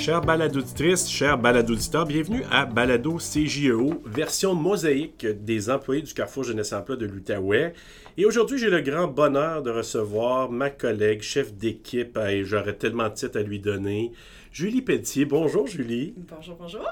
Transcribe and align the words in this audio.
Chers 0.00 0.22
baladauditrices, 0.22 1.10
chers 1.10 1.36
baladoditeurs, 1.36 2.06
bienvenue 2.06 2.42
à 2.50 2.64
Balado 2.64 3.18
CJEO, 3.18 4.02
version 4.06 4.54
mosaïque 4.54 5.26
des 5.26 5.68
employés 5.68 6.00
du 6.00 6.14
Carrefour 6.14 6.44
Jeunesse 6.44 6.72
Emploi 6.72 6.96
de 6.96 7.04
l'Outaouais. 7.04 7.74
Et 8.16 8.24
aujourd'hui, 8.24 8.56
j'ai 8.56 8.70
le 8.70 8.80
grand 8.80 9.08
bonheur 9.08 9.62
de 9.62 9.70
recevoir 9.70 10.50
ma 10.50 10.70
collègue, 10.70 11.20
chef 11.20 11.52
d'équipe, 11.52 12.16
et 12.16 12.46
j'aurais 12.46 12.76
tellement 12.76 13.10
de 13.10 13.14
titres 13.14 13.38
à 13.38 13.42
lui 13.42 13.60
donner, 13.60 14.12
Julie 14.52 14.80
Pelletier. 14.80 15.26
Bonjour, 15.26 15.66
Julie. 15.66 16.14
Bonjour, 16.16 16.56
bonjour. 16.58 16.88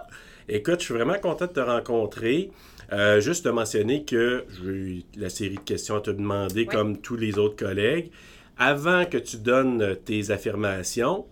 Écoute, 0.46 0.80
je 0.80 0.84
suis 0.84 0.95
vraiment 0.95 1.18
content 1.18 1.46
de 1.46 1.52
te 1.52 1.61
rencontrer. 1.61 2.50
Euh, 2.93 3.22
juste 3.22 3.46
te 3.46 3.48
mentionner 3.48 4.04
que 4.04 4.45
j'ai 4.50 4.68
eu 4.68 5.02
la 5.16 5.30
série 5.30 5.54
de 5.54 5.61
questions 5.61 5.96
à 5.96 6.02
te 6.02 6.11
demander, 6.11 6.66
comme 6.66 6.98
tous 6.98 7.16
les 7.16 7.38
autres 7.38 7.56
collègues. 7.56 8.10
Avant 8.59 9.06
que 9.06 9.16
tu 9.16 9.38
donnes 9.38 9.96
tes 10.04 10.30
affirmations, 10.30 11.24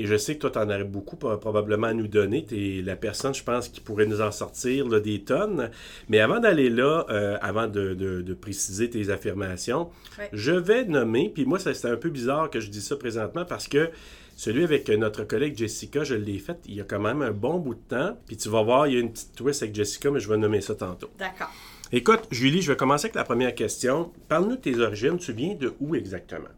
et 0.00 0.06
je 0.06 0.16
sais 0.16 0.34
que 0.34 0.40
toi, 0.40 0.50
tu 0.50 0.58
en 0.58 0.68
aurais 0.70 0.84
beaucoup 0.84 1.16
probablement 1.16 1.88
à 1.88 1.92
nous 1.92 2.08
donner. 2.08 2.46
Tu 2.46 2.78
es 2.78 2.82
la 2.82 2.96
personne, 2.96 3.34
je 3.34 3.44
pense, 3.44 3.68
qui 3.68 3.82
pourrait 3.82 4.06
nous 4.06 4.22
en 4.22 4.30
sortir 4.32 4.88
des 4.88 5.22
tonnes. 5.22 5.70
Mais 6.08 6.20
avant 6.20 6.40
d'aller 6.40 6.70
là, 6.70 7.04
euh, 7.10 7.36
avant 7.42 7.66
de, 7.66 8.34
préciser 8.40 8.88
tes 8.88 9.10
affirmations, 9.10 9.90
je 10.32 10.52
vais 10.52 10.86
nommer, 10.86 11.30
puis 11.34 11.44
moi, 11.44 11.58
c'est 11.58 11.84
un 11.84 11.96
peu 11.96 12.08
bizarre 12.08 12.48
que 12.48 12.60
je 12.60 12.70
dis 12.70 12.80
ça 12.80 12.96
présentement 12.96 13.44
parce 13.44 13.68
que 13.68 13.90
celui 14.36 14.64
avec 14.64 14.88
notre 14.88 15.24
collègue 15.24 15.54
Jessica, 15.54 16.02
je 16.02 16.14
l'ai 16.14 16.38
fait 16.38 16.56
il 16.64 16.76
y 16.76 16.80
a 16.80 16.84
quand 16.84 17.00
même 17.00 17.20
un 17.20 17.32
bon 17.32 17.58
bout 17.58 17.74
de 17.74 17.80
temps. 17.88 18.18
Puis 18.26 18.38
tu 18.38 18.48
vas 18.48 18.62
voir, 18.62 18.86
il 18.86 18.94
y 18.94 18.96
a 18.96 19.00
une 19.00 19.12
petite 19.12 19.34
twist 19.34 19.62
avec 19.62 19.74
Jessica, 19.74 20.10
mais 20.10 20.20
je 20.20 20.30
vais 20.30 20.38
nommer 20.38 20.62
ça 20.62 20.74
tantôt. 20.74 21.10
D'accord. 21.18 21.52
Écoute, 21.92 22.22
Julie, 22.30 22.62
je 22.62 22.72
vais 22.72 22.76
commencer 22.76 23.06
avec 23.06 23.16
la 23.16 23.24
première 23.24 23.54
question. 23.54 24.12
Parle-nous 24.28 24.56
de 24.56 24.60
tes 24.62 24.78
origines. 24.78 25.18
Tu 25.18 25.34
viens 25.34 25.54
de 25.54 25.74
où 25.78 25.94
exactement? 25.94 26.48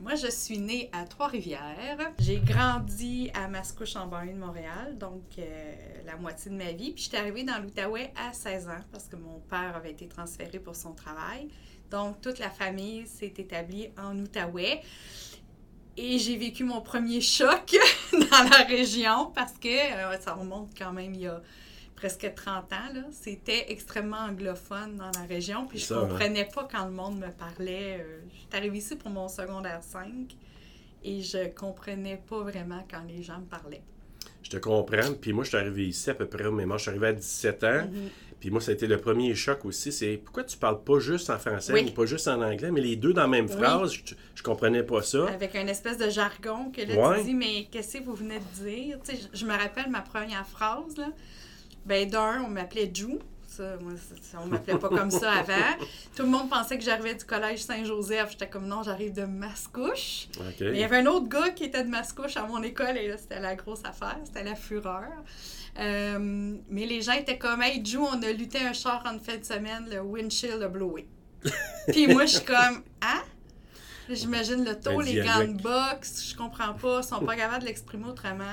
Moi, 0.00 0.14
je 0.14 0.28
suis 0.30 0.58
née 0.58 0.88
à 0.92 1.04
Trois-Rivières. 1.04 2.12
J'ai 2.18 2.38
grandi 2.38 3.30
à 3.34 3.48
Mascouche 3.48 3.96
en 3.96 4.06
banlieue 4.06 4.32
de 4.32 4.38
Montréal, 4.38 4.96
donc 4.96 5.22
euh, 5.38 5.74
la 6.06 6.16
moitié 6.16 6.50
de 6.50 6.56
ma 6.56 6.72
vie. 6.72 6.92
Puis 6.92 7.04
je 7.04 7.08
suis 7.10 7.16
arrivée 7.18 7.44
dans 7.44 7.58
l'Outaouais 7.58 8.10
à 8.16 8.32
16 8.32 8.68
ans 8.68 8.80
parce 8.92 9.08
que 9.08 9.16
mon 9.16 9.40
père 9.40 9.76
avait 9.76 9.90
été 9.90 10.08
transféré 10.08 10.58
pour 10.58 10.74
son 10.74 10.94
travail. 10.94 11.48
Donc 11.90 12.18
toute 12.22 12.38
la 12.38 12.48
famille 12.48 13.06
s'est 13.06 13.34
établie 13.36 13.90
en 13.98 14.18
Outaouais. 14.18 14.80
Et 15.98 16.18
j'ai 16.18 16.38
vécu 16.38 16.64
mon 16.64 16.80
premier 16.80 17.20
choc 17.20 17.76
dans 18.12 18.48
la 18.48 18.64
région 18.64 19.30
parce 19.34 19.58
que 19.58 19.68
euh, 19.68 20.18
ça 20.18 20.32
remonte 20.32 20.70
quand 20.78 20.92
même 20.92 21.12
il 21.12 21.20
y 21.20 21.26
a 21.26 21.42
presque 22.00 22.32
30 22.34 22.72
ans, 22.72 23.10
c'était 23.12 23.66
extrêmement 23.68 24.24
anglophone 24.30 24.96
dans 24.96 25.10
la 25.20 25.26
région. 25.28 25.66
Puis 25.66 25.78
je 25.78 25.92
ne 25.92 25.98
hein. 25.98 26.06
comprenais 26.08 26.48
pas 26.52 26.66
quand 26.70 26.86
le 26.86 26.92
monde 26.92 27.18
me 27.18 27.30
parlait. 27.30 28.00
Euh, 28.00 28.20
je 28.32 28.38
suis 28.38 28.48
arrivée 28.54 28.78
ici 28.78 28.96
pour 28.96 29.10
mon 29.10 29.28
secondaire 29.28 29.82
5 29.82 30.34
et 31.04 31.20
je 31.20 31.48
comprenais 31.54 32.22
pas 32.26 32.40
vraiment 32.40 32.82
quand 32.90 33.02
les 33.06 33.22
gens 33.22 33.40
me 33.40 33.44
parlaient. 33.44 33.82
Je 34.42 34.48
te 34.48 34.56
comprends. 34.56 35.12
Puis 35.20 35.34
moi, 35.34 35.44
je 35.44 35.50
suis 35.50 35.58
arrivé 35.58 35.88
ici 35.88 36.08
à 36.08 36.14
peu 36.14 36.26
près 36.26 36.46
au 36.46 36.52
même 36.52 36.72
âge. 36.72 36.80
Je 36.80 36.82
suis 36.84 36.90
arrivé 36.90 37.08
à 37.08 37.12
17 37.12 37.64
ans. 37.64 37.86
Mhm. 37.92 38.08
Puis 38.40 38.50
moi, 38.50 38.62
ça 38.62 38.70
a 38.70 38.74
été 38.74 38.86
le 38.86 38.96
premier 38.96 39.34
choc 39.34 39.66
aussi. 39.66 39.92
C'est 39.92 40.16
pourquoi 40.16 40.44
tu 40.44 40.56
parles 40.56 40.82
pas 40.82 40.98
juste 41.00 41.28
en 41.28 41.38
français 41.38 41.84
ou 41.84 41.90
pas 41.90 42.06
juste 42.06 42.26
en 42.26 42.40
anglais, 42.40 42.70
mais 42.70 42.80
les 42.80 42.96
deux 42.96 43.12
dans 43.12 43.22
la 43.22 43.28
même 43.28 43.48
phrase? 43.48 43.92
Je, 43.92 44.14
je, 44.34 44.42
comprenais 44.42 44.82
pas 44.82 45.02
ça. 45.02 45.26
Avec 45.26 45.54
un 45.54 45.66
espèce 45.66 45.98
de 45.98 46.08
jargon 46.08 46.72
que 46.74 46.80
là, 46.80 47.18
tu 47.18 47.24
dis, 47.24 47.34
mais 47.34 47.68
qu'est-ce 47.70 47.98
que 47.98 48.04
vous 48.04 48.14
venez 48.14 48.38
de 48.38 48.64
dire? 48.64 48.98
Tu 49.04 49.14
sais, 49.14 49.22
je, 49.34 49.44
me 49.44 49.52
rappelle 49.52 49.90
ma 49.90 50.00
première 50.00 50.46
phrase. 50.46 50.96
Là. 50.96 51.08
Ben, 51.84 52.08
d'un, 52.08 52.42
on 52.44 52.48
m'appelait 52.48 52.90
Jou. 52.92 53.18
Ça, 53.46 53.76
moi, 53.80 53.92
on 54.40 54.46
m'appelait 54.46 54.78
pas 54.78 54.88
comme 54.88 55.10
ça 55.10 55.32
avant. 55.32 55.76
Tout 56.16 56.22
le 56.22 56.28
monde 56.28 56.48
pensait 56.48 56.78
que 56.78 56.84
j'arrivais 56.84 57.14
du 57.14 57.24
collège 57.24 57.60
Saint-Joseph. 57.60 58.30
J'étais 58.30 58.48
comme 58.48 58.66
non, 58.66 58.84
j'arrive 58.84 59.12
de 59.12 59.24
Mascouche. 59.24 60.28
Mais 60.38 60.54
il 60.60 60.76
y 60.76 60.84
avait 60.84 60.98
un 60.98 61.06
autre 61.06 61.28
gars 61.28 61.50
qui 61.50 61.64
était 61.64 61.82
de 61.82 61.88
Mascouche 61.88 62.36
à 62.36 62.46
mon 62.46 62.62
école 62.62 62.96
et 62.96 63.08
là, 63.08 63.16
c'était 63.16 63.40
la 63.40 63.56
grosse 63.56 63.84
affaire. 63.84 64.18
C'était 64.24 64.44
la 64.44 64.54
fureur. 64.54 65.10
Euh, 65.78 66.56
mais 66.68 66.86
les 66.86 67.02
gens 67.02 67.12
étaient 67.12 67.38
comme 67.38 67.62
Hey, 67.62 67.84
Jou, 67.84 68.04
on 68.04 68.22
a 68.22 68.32
lutté 68.32 68.58
un 68.60 68.72
char 68.72 69.02
en 69.06 69.18
fin 69.18 69.36
de 69.36 69.44
semaine, 69.44 69.88
le 69.90 70.00
windshield 70.00 70.62
a 70.62 70.68
blowé. 70.68 71.08
Puis 71.88 72.06
moi, 72.06 72.26
je 72.26 72.36
suis 72.36 72.44
comme 72.44 72.82
Hein? 73.02 73.22
J'imagine 74.08 74.64
le 74.64 74.78
taux, 74.78 75.00
les 75.00 75.20
gants 75.22 75.44
de 75.44 75.62
boxe, 75.62 76.30
je 76.30 76.36
comprends 76.36 76.74
pas, 76.74 77.00
ils 77.00 77.06
sont 77.06 77.20
pas 77.20 77.36
capables 77.36 77.60
de 77.60 77.66
l'exprimer 77.66 78.06
autrement. 78.06 78.44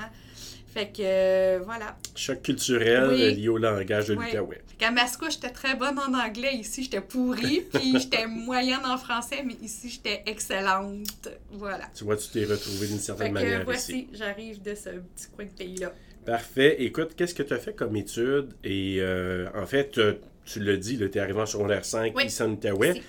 Fait 0.78 0.86
que, 0.86 1.02
euh, 1.02 1.60
voilà. 1.64 1.96
Choc 2.14 2.40
culturel 2.40 3.10
lié 3.34 3.48
au 3.48 3.58
langage 3.58 4.06
de 4.06 4.14
oui. 4.14 4.26
l'Outaouais. 4.26 4.60
À 4.80 4.92
Mascouche, 4.92 5.32
j'étais 5.32 5.50
très 5.50 5.74
bonne 5.74 5.98
en 5.98 6.14
anglais. 6.14 6.54
Ici, 6.54 6.84
j'étais 6.84 7.00
pourrie. 7.00 7.62
puis 7.72 7.98
j'étais 7.98 8.28
moyenne 8.28 8.86
en 8.86 8.96
français, 8.96 9.42
mais 9.44 9.54
ici, 9.60 9.88
j'étais 9.88 10.22
excellente. 10.26 11.30
Voilà. 11.50 11.86
Tu 11.96 12.04
vois, 12.04 12.16
tu 12.16 12.28
t'es 12.28 12.44
retrouvée 12.44 12.86
d'une 12.86 13.00
certaine 13.00 13.26
fait 13.26 13.40
que, 13.40 13.44
manière 13.44 13.64
voici, 13.64 14.06
j'arrive 14.12 14.62
de 14.62 14.76
ce 14.76 14.90
petit 14.90 15.26
coin 15.34 15.46
de 15.46 15.50
pays-là. 15.50 15.92
Parfait. 16.24 16.76
Écoute, 16.78 17.16
qu'est-ce 17.16 17.34
que 17.34 17.42
tu 17.42 17.54
as 17.54 17.58
fait 17.58 17.72
comme 17.72 17.96
étude? 17.96 18.54
Et 18.62 18.98
euh, 19.00 19.48
en 19.56 19.66
fait, 19.66 19.98
tu 20.44 20.60
l'as 20.60 20.76
dit, 20.76 20.96
tu 20.96 21.04
es 21.06 21.18
arrivé 21.18 21.40
en 21.40 21.46
secondaire 21.46 21.84
5 21.84 22.14
ici 22.22 22.40
en 22.40 22.52
Outaouais. 22.52 23.02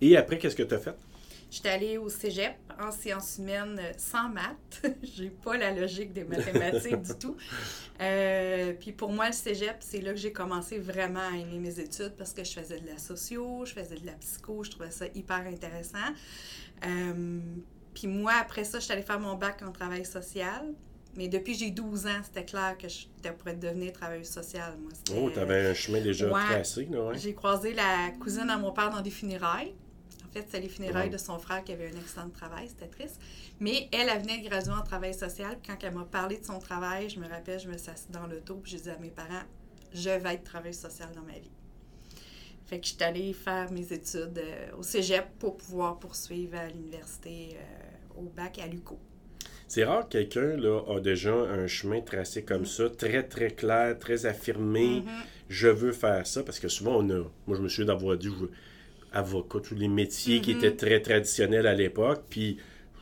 Et 0.00 0.16
après, 0.16 0.38
qu'est-ce 0.38 0.56
que 0.56 0.62
tu 0.62 0.74
as 0.74 0.78
fait? 0.78 0.94
J'étais 1.50 1.68
allée 1.68 1.98
au 1.98 2.08
cégep 2.08 2.54
en 2.82 2.92
sciences 2.92 3.38
humaines 3.38 3.80
sans 3.96 4.28
maths. 4.28 4.82
J'ai 5.02 5.30
pas 5.30 5.56
la 5.56 5.72
logique 5.72 6.12
des 6.12 6.24
mathématiques 6.24 7.02
du 7.02 7.14
tout. 7.14 7.36
Euh, 8.00 8.72
puis 8.78 8.92
pour 8.92 9.10
moi, 9.12 9.26
le 9.28 9.32
cégep, 9.32 9.76
c'est 9.80 10.00
là 10.00 10.12
que 10.12 10.18
j'ai 10.18 10.32
commencé 10.32 10.78
vraiment 10.78 11.20
à 11.20 11.36
aimer 11.36 11.58
mes 11.58 11.78
études 11.78 12.14
parce 12.16 12.32
que 12.32 12.42
je 12.42 12.52
faisais 12.52 12.80
de 12.80 12.86
la 12.86 12.98
socio, 12.98 13.64
je 13.64 13.72
faisais 13.72 13.96
de 13.96 14.06
la 14.06 14.12
psycho, 14.12 14.64
je 14.64 14.70
trouvais 14.70 14.90
ça 14.90 15.06
hyper 15.14 15.46
intéressant. 15.46 15.98
Euh, 16.84 17.40
puis 17.94 18.06
moi, 18.08 18.32
après 18.40 18.64
ça, 18.64 18.78
je 18.78 18.84
suis 18.84 18.92
allée 18.92 19.02
faire 19.02 19.20
mon 19.20 19.34
bac 19.34 19.62
en 19.62 19.70
travail 19.70 20.04
social. 20.04 20.74
Mais 21.14 21.28
depuis 21.28 21.54
j'ai 21.54 21.70
12 21.70 22.06
ans, 22.06 22.20
c'était 22.24 22.44
clair 22.44 22.76
que 22.78 22.88
j'étais 22.88 23.32
pour 23.32 23.52
devenir 23.52 23.92
travailleuse 23.92 24.30
sociale. 24.30 24.78
Moi, 24.80 24.92
oh, 25.14 25.30
tu 25.30 25.38
avais 25.38 25.66
un 25.66 25.74
chemin 25.74 26.00
déjà 26.00 26.28
tracé, 26.30 26.88
là, 26.90 27.12
J'ai 27.12 27.34
croisé 27.34 27.74
la 27.74 28.10
cousine 28.18 28.48
à 28.48 28.56
mon 28.56 28.72
père 28.72 28.90
dans 28.90 29.02
des 29.02 29.10
funérailles 29.10 29.74
fait, 30.32 30.46
c'est 30.50 30.60
les 30.60 30.68
funérailles 30.68 31.10
de 31.10 31.18
son 31.18 31.38
frère 31.38 31.62
qui 31.64 31.72
avait 31.72 31.86
un 31.86 31.98
accident 31.98 32.26
de 32.26 32.32
travail. 32.32 32.68
C'était 32.68 32.88
triste. 32.88 33.20
Mais 33.60 33.88
elle, 33.92 34.08
elle 34.08 34.20
venait 34.20 34.38
de 34.38 34.48
graduer 34.48 34.72
en 34.72 34.82
travail 34.82 35.14
social. 35.14 35.58
Puis 35.62 35.72
quand 35.72 35.86
elle 35.86 35.94
m'a 35.94 36.04
parlé 36.04 36.38
de 36.38 36.44
son 36.44 36.58
travail, 36.58 37.08
je 37.08 37.20
me 37.20 37.28
rappelle, 37.28 37.60
je 37.60 37.68
me 37.68 37.76
suis 37.76 37.90
assise 37.90 38.10
dans 38.10 38.26
l'auto. 38.26 38.56
Puis 38.62 38.72
j'ai 38.72 38.80
dit 38.80 38.90
à 38.90 38.98
mes 38.98 39.10
parents, 39.10 39.44
je 39.92 40.10
vais 40.10 40.34
être 40.34 40.44
travailleuse 40.44 40.78
sociale 40.78 41.10
dans 41.14 41.22
ma 41.22 41.38
vie. 41.38 41.50
Fait 42.64 42.80
que 42.80 42.86
je 42.86 42.92
suis 42.92 43.02
allée 43.02 43.32
faire 43.32 43.70
mes 43.70 43.92
études 43.92 44.38
euh, 44.38 44.76
au 44.78 44.82
cégep 44.82 45.26
pour 45.38 45.56
pouvoir 45.56 45.98
poursuivre 45.98 46.56
à 46.56 46.68
l'université 46.68 47.50
euh, 47.56 48.20
au 48.20 48.22
bac 48.22 48.58
à 48.58 48.66
l'UCO. 48.66 48.98
C'est 49.68 49.84
rare 49.84 50.08
que 50.08 50.18
quelqu'un 50.18 50.58
a 50.86 51.00
déjà 51.00 51.34
un 51.34 51.66
chemin 51.66 52.00
tracé 52.00 52.44
comme 52.44 52.66
ça, 52.66 52.90
très 52.90 53.22
très 53.22 53.50
clair, 53.50 53.98
très 53.98 54.26
affirmé. 54.26 55.00
Mm-hmm. 55.00 55.22
Je 55.48 55.68
veux 55.68 55.92
faire 55.92 56.26
ça 56.26 56.42
parce 56.42 56.60
que 56.60 56.68
souvent 56.68 56.96
on 56.98 57.10
a. 57.10 57.24
Moi, 57.46 57.56
je 57.56 57.62
me 57.62 57.68
souviens 57.68 57.86
d'avoir 57.86 58.16
dit 58.16 58.28
je 58.28 58.34
veux, 58.34 58.50
avocat, 59.12 59.60
tous 59.60 59.74
les 59.74 59.88
métiers 59.88 60.40
qui 60.40 60.52
étaient 60.52 60.70
mm-hmm. 60.70 60.76
très 60.76 61.00
traditionnels 61.00 61.66
à 61.66 61.74
l'époque. 61.74 62.24
Puis, 62.28 62.58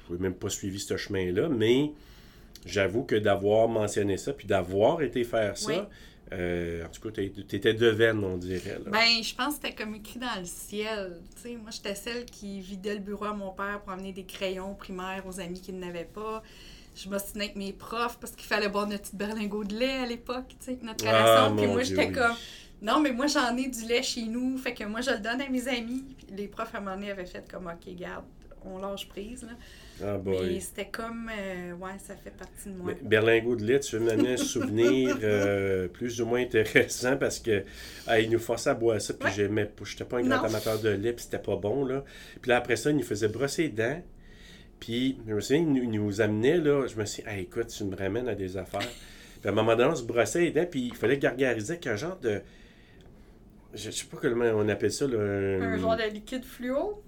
je 0.08 0.14
n'ai 0.14 0.20
même 0.20 0.34
pas 0.34 0.50
suivi 0.50 0.80
ce 0.80 0.96
chemin-là, 0.96 1.48
mais 1.48 1.92
j'avoue 2.66 3.04
que 3.04 3.16
d'avoir 3.16 3.68
mentionné 3.68 4.16
ça, 4.16 4.32
puis 4.32 4.46
d'avoir 4.46 5.02
été 5.02 5.24
faire 5.24 5.56
ça, 5.56 5.88
euh, 6.32 6.84
en 6.86 6.88
tout 6.88 7.10
cas, 7.10 7.22
tu 7.22 7.56
étais 7.56 7.74
devine, 7.74 8.22
on 8.24 8.36
dirait. 8.36 8.78
Ben, 8.86 9.22
je 9.22 9.34
pense 9.34 9.56
que 9.56 9.62
c'était 9.62 9.74
comme 9.74 9.96
écrit 9.96 10.20
dans 10.20 10.38
le 10.38 10.44
ciel. 10.44 11.18
sais, 11.36 11.56
moi, 11.56 11.70
j'étais 11.70 11.94
celle 11.94 12.24
qui 12.24 12.60
vidait 12.60 12.94
le 12.94 13.00
bureau 13.00 13.24
à 13.24 13.34
mon 13.34 13.50
père 13.50 13.80
pour 13.82 13.92
amener 13.92 14.12
des 14.12 14.24
crayons 14.24 14.74
primaires 14.74 15.24
aux 15.26 15.40
amis 15.40 15.60
qui 15.60 15.72
n'avaient 15.72 16.04
pas. 16.04 16.42
Je 16.94 17.08
m'ostinais 17.08 17.44
avec 17.44 17.56
mes 17.56 17.72
profs 17.72 18.18
parce 18.20 18.32
qu'il 18.32 18.46
fallait 18.46 18.68
boire 18.68 18.86
notre 18.86 19.02
petit 19.02 19.16
berlingot 19.16 19.64
de 19.64 19.74
lait 19.74 19.98
à 19.98 20.06
l'époque, 20.06 20.54
notre 20.82 21.04
ah, 21.08 21.46
relation. 21.46 21.56
puis 21.56 21.66
moi, 21.66 21.82
j'étais 21.82 22.12
comme 22.12 22.36
non, 22.82 23.00
mais 23.00 23.12
moi, 23.12 23.26
j'en 23.26 23.56
ai 23.56 23.68
du 23.68 23.84
lait 23.84 24.02
chez 24.02 24.24
nous. 24.24 24.56
Fait 24.56 24.72
que 24.74 24.84
moi, 24.84 25.00
je 25.00 25.10
le 25.10 25.18
donne 25.18 25.40
à 25.40 25.48
mes 25.48 25.68
amis. 25.68 26.04
les 26.34 26.48
profs, 26.48 26.74
à 26.74 26.78
un 26.78 26.80
moment 26.80 26.96
donné, 26.96 27.10
avaient 27.10 27.26
fait 27.26 27.44
comme, 27.50 27.66
OK, 27.66 27.94
garde, 27.94 28.24
on 28.64 28.78
lâche 28.78 29.08
prise. 29.08 29.42
Là. 29.42 29.52
Ah 30.02 30.18
boy. 30.18 30.54
Mais 30.54 30.60
c'était 30.60 30.86
comme, 30.86 31.30
euh, 31.30 31.72
ouais, 31.74 31.92
ça 31.98 32.14
fait 32.16 32.30
partie 32.30 32.68
de 32.68 32.74
moi. 32.74 32.92
Berlingot 33.02 33.56
de 33.56 33.64
lait, 33.64 33.80
tu 33.80 33.96
veux 33.96 34.04
m'amener 34.04 34.34
un 34.34 34.36
souvenir 34.36 35.18
euh, 35.22 35.88
plus 35.88 36.20
ou 36.20 36.26
moins 36.26 36.40
intéressant 36.40 37.16
parce 37.16 37.38
que 37.38 37.64
il 38.18 38.30
nous 38.30 38.38
forçait 38.38 38.70
à 38.70 38.74
boire 38.74 39.00
ça, 39.00 39.14
puis 39.14 39.30
j'aimais. 39.34 39.70
J'étais 39.84 40.04
pas 40.04 40.18
un 40.18 40.22
grand 40.22 40.44
amateur 40.44 40.80
de 40.80 40.88
lait, 40.88 41.12
puis 41.12 41.24
c'était 41.24 41.38
pas 41.38 41.56
bon, 41.56 41.84
là. 41.84 42.04
Puis 42.40 42.48
là, 42.48 42.56
après 42.56 42.76
ça, 42.76 42.90
il 42.90 42.96
nous 42.96 43.02
faisait 43.02 43.28
brosser 43.28 43.64
les 43.64 43.68
dents. 43.68 44.02
Puis, 44.78 45.18
je 45.28 45.34
me 45.34 45.40
souviens, 45.40 45.60
il 45.60 45.90
nous, 45.90 46.20
amenait, 46.22 46.56
là. 46.56 46.86
Je 46.86 46.96
me 46.96 47.04
suis 47.04 47.22
dit, 47.22 47.28
ah, 47.30 47.36
écoute, 47.36 47.66
tu 47.66 47.84
me 47.84 47.94
ramènes 47.94 48.28
à 48.28 48.34
des 48.34 48.56
affaires. 48.56 48.80
puis 48.80 49.48
à 49.48 49.50
un 49.50 49.54
moment 49.54 49.76
donné, 49.76 49.90
on 49.90 49.94
se 49.94 50.04
brossait 50.04 50.40
les 50.40 50.50
dents, 50.52 50.64
puis 50.64 50.86
il 50.86 50.94
fallait 50.94 51.18
gargariser 51.18 51.74
avec 51.74 51.86
un 51.86 51.96
genre 51.96 52.18
de 52.18 52.40
je 53.74 53.90
sais 53.90 54.04
pas 54.06 54.16
comment 54.20 54.44
on 54.44 54.68
appelle 54.68 54.92
ça. 54.92 55.06
Là, 55.06 55.18
un... 55.18 55.76
genre 55.78 55.96
de 55.96 56.10
liquide 56.12 56.44
fluo? 56.44 57.02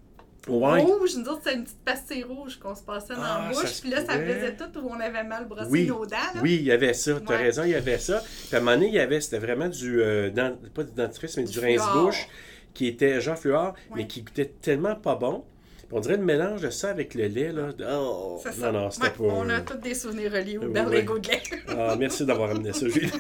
Ouais. 0.49 0.81
Rouge, 0.81 1.17
nous 1.17 1.29
autres, 1.29 1.43
c'était 1.45 1.57
une 1.57 1.63
petite 1.63 1.85
pastille 1.85 2.25
rouge 2.25 2.59
qu'on 2.59 2.75
se 2.75 2.83
passait 2.83 3.15
dans 3.15 3.21
la 3.21 3.49
ah, 3.49 3.53
bouche. 3.53 3.81
Puis 3.81 3.91
là, 3.91 4.05
ça 4.05 4.19
faisait 4.19 4.57
tout 4.57 4.77
où 4.81 4.89
on 4.89 4.99
avait 4.99 5.23
mal 5.23 5.47
brossé 5.47 5.87
nos 5.87 6.05
dents. 6.05 6.17
Oui, 6.43 6.57
il 6.57 6.65
y 6.65 6.73
avait 6.73 6.95
ça. 6.95 7.21
Tu 7.21 7.33
as 7.33 7.37
raison, 7.37 7.63
il 7.63 7.71
y 7.71 7.75
avait 7.75 7.99
ça. 7.99 8.21
Puis 8.49 8.57
à 8.57 8.59
un 8.59 8.61
moment 8.61 8.77
donné, 8.77 8.89
il 8.89 8.95
y 8.95 8.99
avait, 8.99 9.21
c'était 9.21 9.39
vraiment 9.39 9.69
du, 9.69 10.03
euh, 10.03 10.31
pas 10.75 10.83
du 10.83 10.93
dentifrice, 10.93 11.37
mais 11.37 11.45
du, 11.45 11.59
rince-bouche 11.61 12.29
qui 12.75 12.87
était 12.87 13.21
genre 13.21 13.39
fluor, 13.39 13.75
mais 13.95 14.07
qui 14.07 14.23
goûtait 14.23 14.53
tellement 14.61 14.97
pas 14.97 15.15
bon. 15.15 15.45
On 15.95 16.01
dirait 16.01 16.17
le 16.17 16.25
mélange 16.25 16.63
de 16.63 16.71
ça 16.71 16.89
avec 16.89 17.15
le 17.15 17.27
lait, 17.27 17.53
là. 17.53 17.69
Oh, 17.93 18.43
non, 18.59 18.73
non, 18.73 18.91
c'était 18.91 19.11
pas... 19.11 19.25
On 19.25 19.49
a 19.51 19.61
tous 19.61 19.77
des 19.77 19.95
souvenirs 19.95 20.33
reliés 20.33 20.57
au 20.57 20.69
berlingot 20.71 21.19
de 21.19 21.29
lait. 21.29 21.43
ah, 21.69 21.97
merci 21.99 22.25
d'avoir 22.25 22.51
amené 22.51 22.73
ça, 22.73 22.89
Julie. 22.89 23.11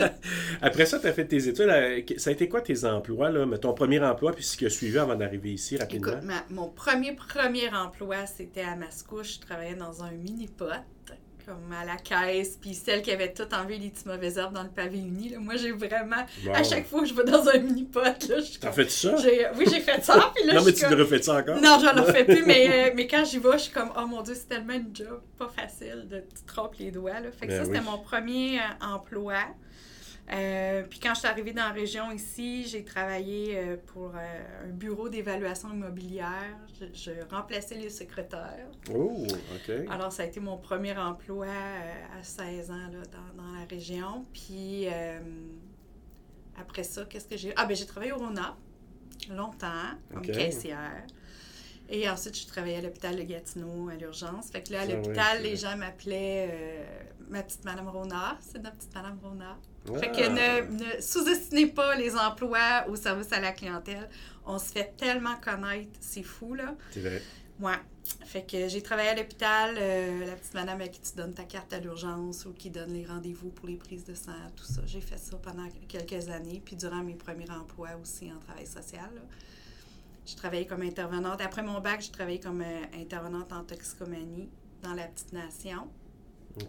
Après 0.62 0.84
ça, 0.84 0.98
tu 0.98 1.06
as 1.06 1.12
fait 1.12 1.26
tes 1.26 1.46
études. 1.48 1.70
Ça 2.18 2.30
a 2.30 2.32
été 2.32 2.48
quoi 2.48 2.60
tes 2.60 2.84
emplois, 2.84 3.30
là? 3.30 3.46
Ton 3.58 3.72
premier 3.72 4.00
emploi, 4.00 4.32
puis 4.32 4.42
ce 4.42 4.56
qui 4.56 4.66
a 4.66 4.70
suivi 4.70 4.98
avant 4.98 5.14
d'arriver 5.14 5.52
ici, 5.52 5.76
rapidement? 5.76 6.08
Écoute, 6.08 6.50
mon 6.50 6.68
premier, 6.68 7.14
premier 7.14 7.72
emploi, 7.72 8.26
c'était 8.26 8.62
à 8.62 8.74
Mascouche. 8.74 9.36
Je 9.36 9.40
travaillais 9.40 9.76
dans 9.76 10.02
un 10.02 10.10
mini-pot 10.10 10.66
comme 11.48 11.72
à 11.72 11.84
la 11.84 11.96
caisse, 11.96 12.58
puis 12.60 12.74
celle 12.74 13.00
qui 13.00 13.10
avait 13.10 13.32
tout 13.32 13.46
enlevé 13.54 13.78
les 13.78 13.88
petits 13.88 14.06
mauvaises 14.06 14.36
herbes 14.36 14.52
dans 14.52 14.62
le 14.62 14.68
pavé 14.68 14.98
uni. 14.98 15.30
Là. 15.30 15.38
Moi, 15.38 15.56
j'ai 15.56 15.72
vraiment, 15.72 16.26
à 16.52 16.62
chaque 16.62 16.86
fois 16.86 17.00
que 17.00 17.06
je 17.06 17.14
vais 17.14 17.24
dans 17.24 17.48
un 17.48 17.58
mini-pot, 17.58 18.02
là, 18.02 18.40
je 18.40 18.58
T'as 18.58 18.70
fait 18.70 18.90
ça? 18.90 19.14
Oui, 19.56 19.64
j'ai 19.66 19.80
fait 19.80 20.04
ça. 20.04 20.30
Puis 20.34 20.44
là, 20.46 20.54
non, 20.54 20.64
mais 20.64 20.72
tu 20.72 20.84
comme... 20.84 20.98
refait 20.98 21.22
ça 21.22 21.36
encore? 21.36 21.56
Non, 21.56 21.78
je 21.80 21.94
le 21.94 22.02
refais 22.02 22.24
plus, 22.24 22.44
mais, 22.44 22.68
euh, 22.90 22.92
mais 22.94 23.06
quand 23.06 23.24
j'y 23.24 23.38
vais, 23.38 23.52
je 23.52 23.58
suis 23.64 23.72
comme, 23.72 23.90
oh 23.96 24.06
mon 24.06 24.20
Dieu, 24.20 24.34
c'est 24.34 24.48
tellement 24.48 24.74
une 24.74 24.94
job 24.94 25.22
pas 25.38 25.48
facile 25.48 26.06
de 26.06 26.18
te 26.18 26.46
tromper 26.46 26.84
les 26.84 26.90
doigts. 26.90 27.20
Là. 27.20 27.30
Fait 27.32 27.46
que 27.46 27.52
ben 27.52 27.58
ça, 27.58 27.64
c'était 27.64 27.80
mon 27.80 27.98
premier 27.98 28.58
euh, 28.58 28.86
emploi. 28.86 29.38
Euh, 30.30 30.82
puis 30.88 31.00
quand 31.00 31.14
je 31.14 31.20
suis 31.20 31.28
arrivée 31.28 31.52
dans 31.52 31.64
la 31.64 31.72
région 31.72 32.12
ici, 32.12 32.64
j'ai 32.64 32.84
travaillé 32.84 33.56
euh, 33.56 33.76
pour 33.86 34.12
euh, 34.14 34.64
un 34.66 34.68
bureau 34.68 35.08
d'évaluation 35.08 35.72
immobilière. 35.72 36.56
Je, 36.92 37.12
remplaçais 37.30 37.76
les 37.76 37.88
secrétaires. 37.88 38.68
Oh, 38.94 39.26
OK. 39.26 39.74
Alors, 39.88 40.12
ça 40.12 40.24
a 40.24 40.26
été 40.26 40.38
mon 40.40 40.58
premier 40.58 40.96
emploi 40.96 41.46
à 41.46 42.22
16 42.22 42.70
ans 42.70 42.74
là, 42.74 43.02
dans, 43.10 43.42
dans, 43.42 43.52
la 43.52 43.64
région. 43.70 44.26
Puis 44.32 44.86
après 46.60 46.82
ça, 46.82 47.04
qu'est-ce 47.04 47.28
que 47.28 47.36
j'ai... 47.36 47.52
Ah, 47.56 47.64
ben 47.64 47.76
j'ai 47.76 47.86
travaillé 47.86 48.12
au 48.12 48.18
RONA 48.18 48.56
longtemps 49.30 49.94
comme 50.12 50.22
caissière. 50.22 51.04
Et 51.88 52.08
ensuite, 52.08 52.38
je 52.38 52.46
travaillais 52.46 52.76
à 52.76 52.82
l'hôpital 52.82 53.16
de 53.16 53.22
Gatineau 53.22 53.88
à 53.88 53.94
l'urgence. 53.94 54.50
Fait 54.50 54.62
que 54.62 54.72
là, 54.72 54.82
à 54.82 54.86
l'hôpital, 54.86 55.42
les 55.42 55.56
gens 55.56 55.76
m'appelaient 55.76 56.86
ma 57.30 57.42
petite 57.42 57.64
Madame 57.64 57.88
Rona. 57.88 58.38
C'est 58.40 58.62
notre 58.62 58.76
petite 58.76 58.94
Madame 58.94 59.18
Rona. 59.22 59.58
Fait 60.00 60.10
que 60.10 60.28
ne, 60.28 61.00
sous-estimez 61.00 61.66
pas 61.66 61.96
les 61.96 62.14
emplois 62.16 62.84
au 62.88 62.96
service 62.96 63.32
à 63.32 63.40
la 63.40 63.52
clientèle. 63.52 64.08
On 64.44 64.58
se 64.58 64.72
fait 64.72 64.94
tellement 64.96 65.36
connaître, 65.36 65.90
c'est 66.00 66.22
fou, 66.22 66.54
là. 66.54 66.74
C'est 66.90 67.00
vrai. 67.00 67.22
Ouais. 67.60 67.78
Fait 68.24 68.42
que 68.42 68.68
j'ai 68.68 68.82
travaillé 68.82 69.10
à 69.10 69.14
l'hôpital, 69.14 69.74
euh, 69.78 70.24
la 70.24 70.34
petite 70.34 70.54
madame 70.54 70.80
à 70.80 70.88
qui 70.88 71.00
tu 71.00 71.16
donnes 71.16 71.34
ta 71.34 71.44
carte 71.44 71.72
à 71.72 71.78
l'urgence 71.78 72.46
ou 72.46 72.52
qui 72.52 72.70
donne 72.70 72.92
les 72.92 73.04
rendez-vous 73.04 73.50
pour 73.50 73.68
les 73.68 73.76
prises 73.76 74.04
de 74.04 74.14
sang, 74.14 74.32
tout 74.56 74.64
ça. 74.64 74.80
J'ai 74.86 75.00
fait 75.00 75.18
ça 75.18 75.36
pendant 75.36 75.68
quelques 75.88 76.28
années, 76.28 76.62
puis 76.64 76.76
durant 76.76 77.02
mes 77.02 77.14
premiers 77.14 77.50
emplois 77.50 77.90
aussi 78.00 78.30
en 78.32 78.38
travail 78.38 78.66
social. 78.66 79.10
J'ai 80.28 80.36
travaillé 80.36 80.66
comme 80.66 80.82
intervenante. 80.82 81.40
Après 81.40 81.62
mon 81.62 81.80
bac, 81.80 82.02
j'ai 82.02 82.12
travaillé 82.12 82.38
comme 82.38 82.60
euh, 82.60 83.00
intervenante 83.00 83.52
en 83.52 83.64
toxicomanie 83.64 84.50
dans 84.82 84.92
la 84.92 85.04
petite 85.04 85.32
nation 85.32 85.88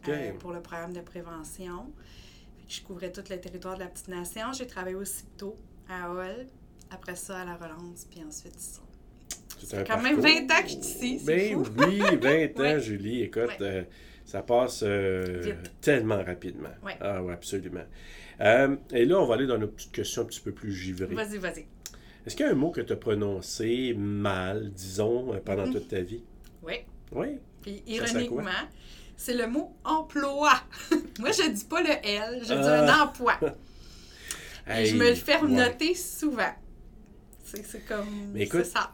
euh, 0.07 0.31
pour 0.39 0.53
le 0.53 0.61
programme 0.61 0.94
de 0.94 1.01
prévention 1.01 1.91
je 2.69 2.81
couvrais 2.81 3.11
tout 3.11 3.23
le 3.29 3.38
territoire 3.38 3.75
de 3.75 3.79
la 3.79 3.88
petite 3.88 4.07
nation. 4.07 4.53
J'ai 4.53 4.67
travaillé 4.67 4.95
aussi 4.95 5.25
tôt 5.38 5.57
à 5.89 6.11
Hall, 6.11 6.45
après 6.91 7.15
ça 7.15 7.39
à 7.39 7.45
la 7.45 7.56
Relance, 7.56 8.06
puis 8.09 8.21
ensuite 8.25 8.56
ici. 8.56 8.79
C'est 9.61 9.85
quand 9.85 10.01
même 10.01 10.19
20 10.21 10.29
ans 10.51 10.63
que 10.63 10.69
je 10.69 10.79
suis 10.79 11.07
ici. 11.15 11.25
Ben 11.25 11.56
oui, 11.56 12.00
20 12.00 12.59
ans, 12.75 12.79
Julie. 12.79 13.23
Écoute, 13.23 13.59
euh, 13.59 13.83
ça 14.23 14.41
passe 14.41 14.83
euh, 14.83 15.53
tellement 15.81 16.23
rapidement. 16.23 16.69
Ah 17.01 17.21
oui, 17.21 17.33
absolument. 17.33 17.83
Euh, 18.39 18.77
et 18.91 19.03
là, 19.03 19.19
on 19.19 19.25
va 19.25 19.33
aller 19.33 19.47
dans 19.47 19.57
une 19.57 19.67
petite 19.67 19.91
question 19.91 20.21
un 20.21 20.25
petit 20.25 20.39
peu 20.39 20.53
plus 20.53 20.71
givrée. 20.71 21.13
Vas-y, 21.13 21.38
vas-y. 21.39 21.65
Est-ce 22.25 22.36
qu'il 22.36 22.45
y 22.45 22.50
a 22.50 22.51
un 22.51 22.56
mot 22.56 22.71
que 22.71 22.81
tu 22.81 22.94
as 22.94 22.98
prononcé 22.98 23.94
mal, 23.98 24.71
disons, 24.71 25.39
pendant 25.45 25.66
mm-hmm. 25.66 25.71
toute 25.71 25.88
ta 25.88 26.01
vie? 26.01 26.24
Oui. 26.63 26.75
Oui? 27.12 27.39
Puis 27.62 27.83
ironiquement, 27.88 28.50
c'est 29.16 29.33
le 29.33 29.48
mot 29.48 29.74
emploi. 29.83 30.51
Moi, 31.19 31.31
je 31.31 31.50
dis 31.50 31.66
pas 31.66 31.81
le 31.81 31.89
L, 32.04 32.39
je 32.42 32.45
dis 32.45 32.54
un 32.54 32.88
ah. 32.88 33.06
emploi. 33.06 33.38
Et 34.69 34.86
je 34.86 34.95
me 34.95 35.10
le 35.10 35.16
fais 35.16 35.42
noter 35.42 35.94
souvent. 35.94 36.54
C'est 37.44 37.86
comme. 37.86 38.31
Mais 38.33 38.44
écoute, 38.44 38.66
ça. 38.66 38.94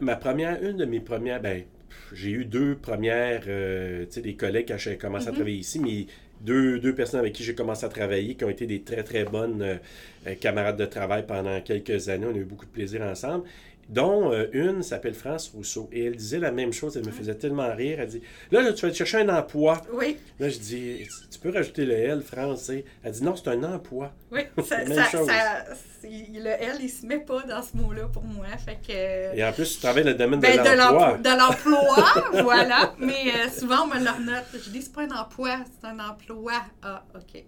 Ma, 0.00 0.16
première, 0.16 0.62
une 0.62 0.76
de 0.76 0.84
mes 0.84 1.00
premières, 1.00 1.40
ben, 1.40 1.64
j'ai 2.12 2.30
eu 2.30 2.44
deux 2.44 2.76
premières, 2.76 3.44
euh, 3.48 4.04
tu 4.06 4.12
sais, 4.12 4.20
des 4.20 4.36
collègues 4.36 4.68
quand 4.68 4.78
j'ai 4.78 4.96
commencé 4.96 5.28
à 5.28 5.30
mm-hmm. 5.30 5.34
travailler 5.34 5.58
ici, 5.58 5.78
mais 5.80 6.06
deux, 6.40 6.78
deux, 6.78 6.94
personnes 6.94 7.20
avec 7.20 7.32
qui 7.32 7.44
j'ai 7.44 7.54
commencé 7.54 7.84
à 7.84 7.88
travailler 7.88 8.34
qui 8.34 8.44
ont 8.44 8.50
été 8.50 8.66
des 8.66 8.82
très, 8.82 9.02
très 9.02 9.24
bonnes 9.24 9.62
euh, 9.62 10.34
camarades 10.40 10.76
de 10.76 10.86
travail 10.86 11.24
pendant 11.26 11.60
quelques 11.60 12.08
années. 12.08 12.26
On 12.26 12.34
a 12.34 12.38
eu 12.38 12.44
beaucoup 12.44 12.66
de 12.66 12.70
plaisir 12.70 13.02
ensemble 13.02 13.44
dont 13.88 14.32
euh, 14.32 14.46
une 14.52 14.82
s'appelle 14.82 15.14
France 15.14 15.50
Rousseau. 15.54 15.88
Et 15.92 16.04
elle 16.04 16.16
disait 16.16 16.38
la 16.38 16.52
même 16.52 16.72
chose, 16.72 16.96
elle 16.96 17.06
me 17.06 17.10
faisait 17.10 17.34
tellement 17.34 17.74
rire. 17.74 17.98
Elle 18.00 18.08
dit 18.08 18.22
Là, 18.50 18.72
tu 18.72 18.86
vas 18.86 18.92
chercher 18.92 19.18
un 19.18 19.28
emploi. 19.28 19.80
Oui. 19.92 20.16
Là, 20.38 20.48
je 20.48 20.58
dis 20.58 21.08
Tu 21.30 21.38
peux 21.38 21.50
rajouter 21.50 21.86
le 21.86 21.94
L, 21.94 22.22
France. 22.22 22.70
Elle 22.70 23.12
dit 23.12 23.22
Non, 23.22 23.34
c'est 23.36 23.48
un 23.48 23.62
emploi. 23.64 24.12
Oui, 24.30 24.42
ça, 24.64 24.84
ça, 24.86 25.64
le 26.02 26.46
L, 26.46 26.76
il 26.80 26.88
se 26.88 27.06
met 27.06 27.18
pas 27.18 27.42
dans 27.42 27.62
ce 27.62 27.76
mot-là 27.76 28.08
pour 28.08 28.24
moi. 28.24 28.46
Fait 28.58 28.78
que... 28.86 29.36
Et 29.36 29.44
en 29.44 29.52
plus, 29.52 29.74
tu 29.74 29.80
travailles 29.80 30.04
dans 30.04 30.10
le 30.10 30.16
domaine 30.16 30.40
ben, 30.40 30.62
de 30.62 30.76
l'emploi. 30.76 31.18
De 31.18 31.38
l'emploi, 31.38 32.42
voilà. 32.42 32.94
Mais 32.98 33.32
euh, 33.34 33.50
souvent, 33.50 33.84
on 33.84 33.86
me 33.86 33.98
le 33.98 34.24
note. 34.24 34.44
Je 34.52 34.70
dis 34.70 34.82
C'est 34.82 34.92
pas 34.92 35.02
un 35.02 35.10
emploi, 35.10 35.58
c'est 35.80 35.86
un 35.86 35.98
emploi. 35.98 36.62
Ah, 36.82 37.04
OK. 37.14 37.44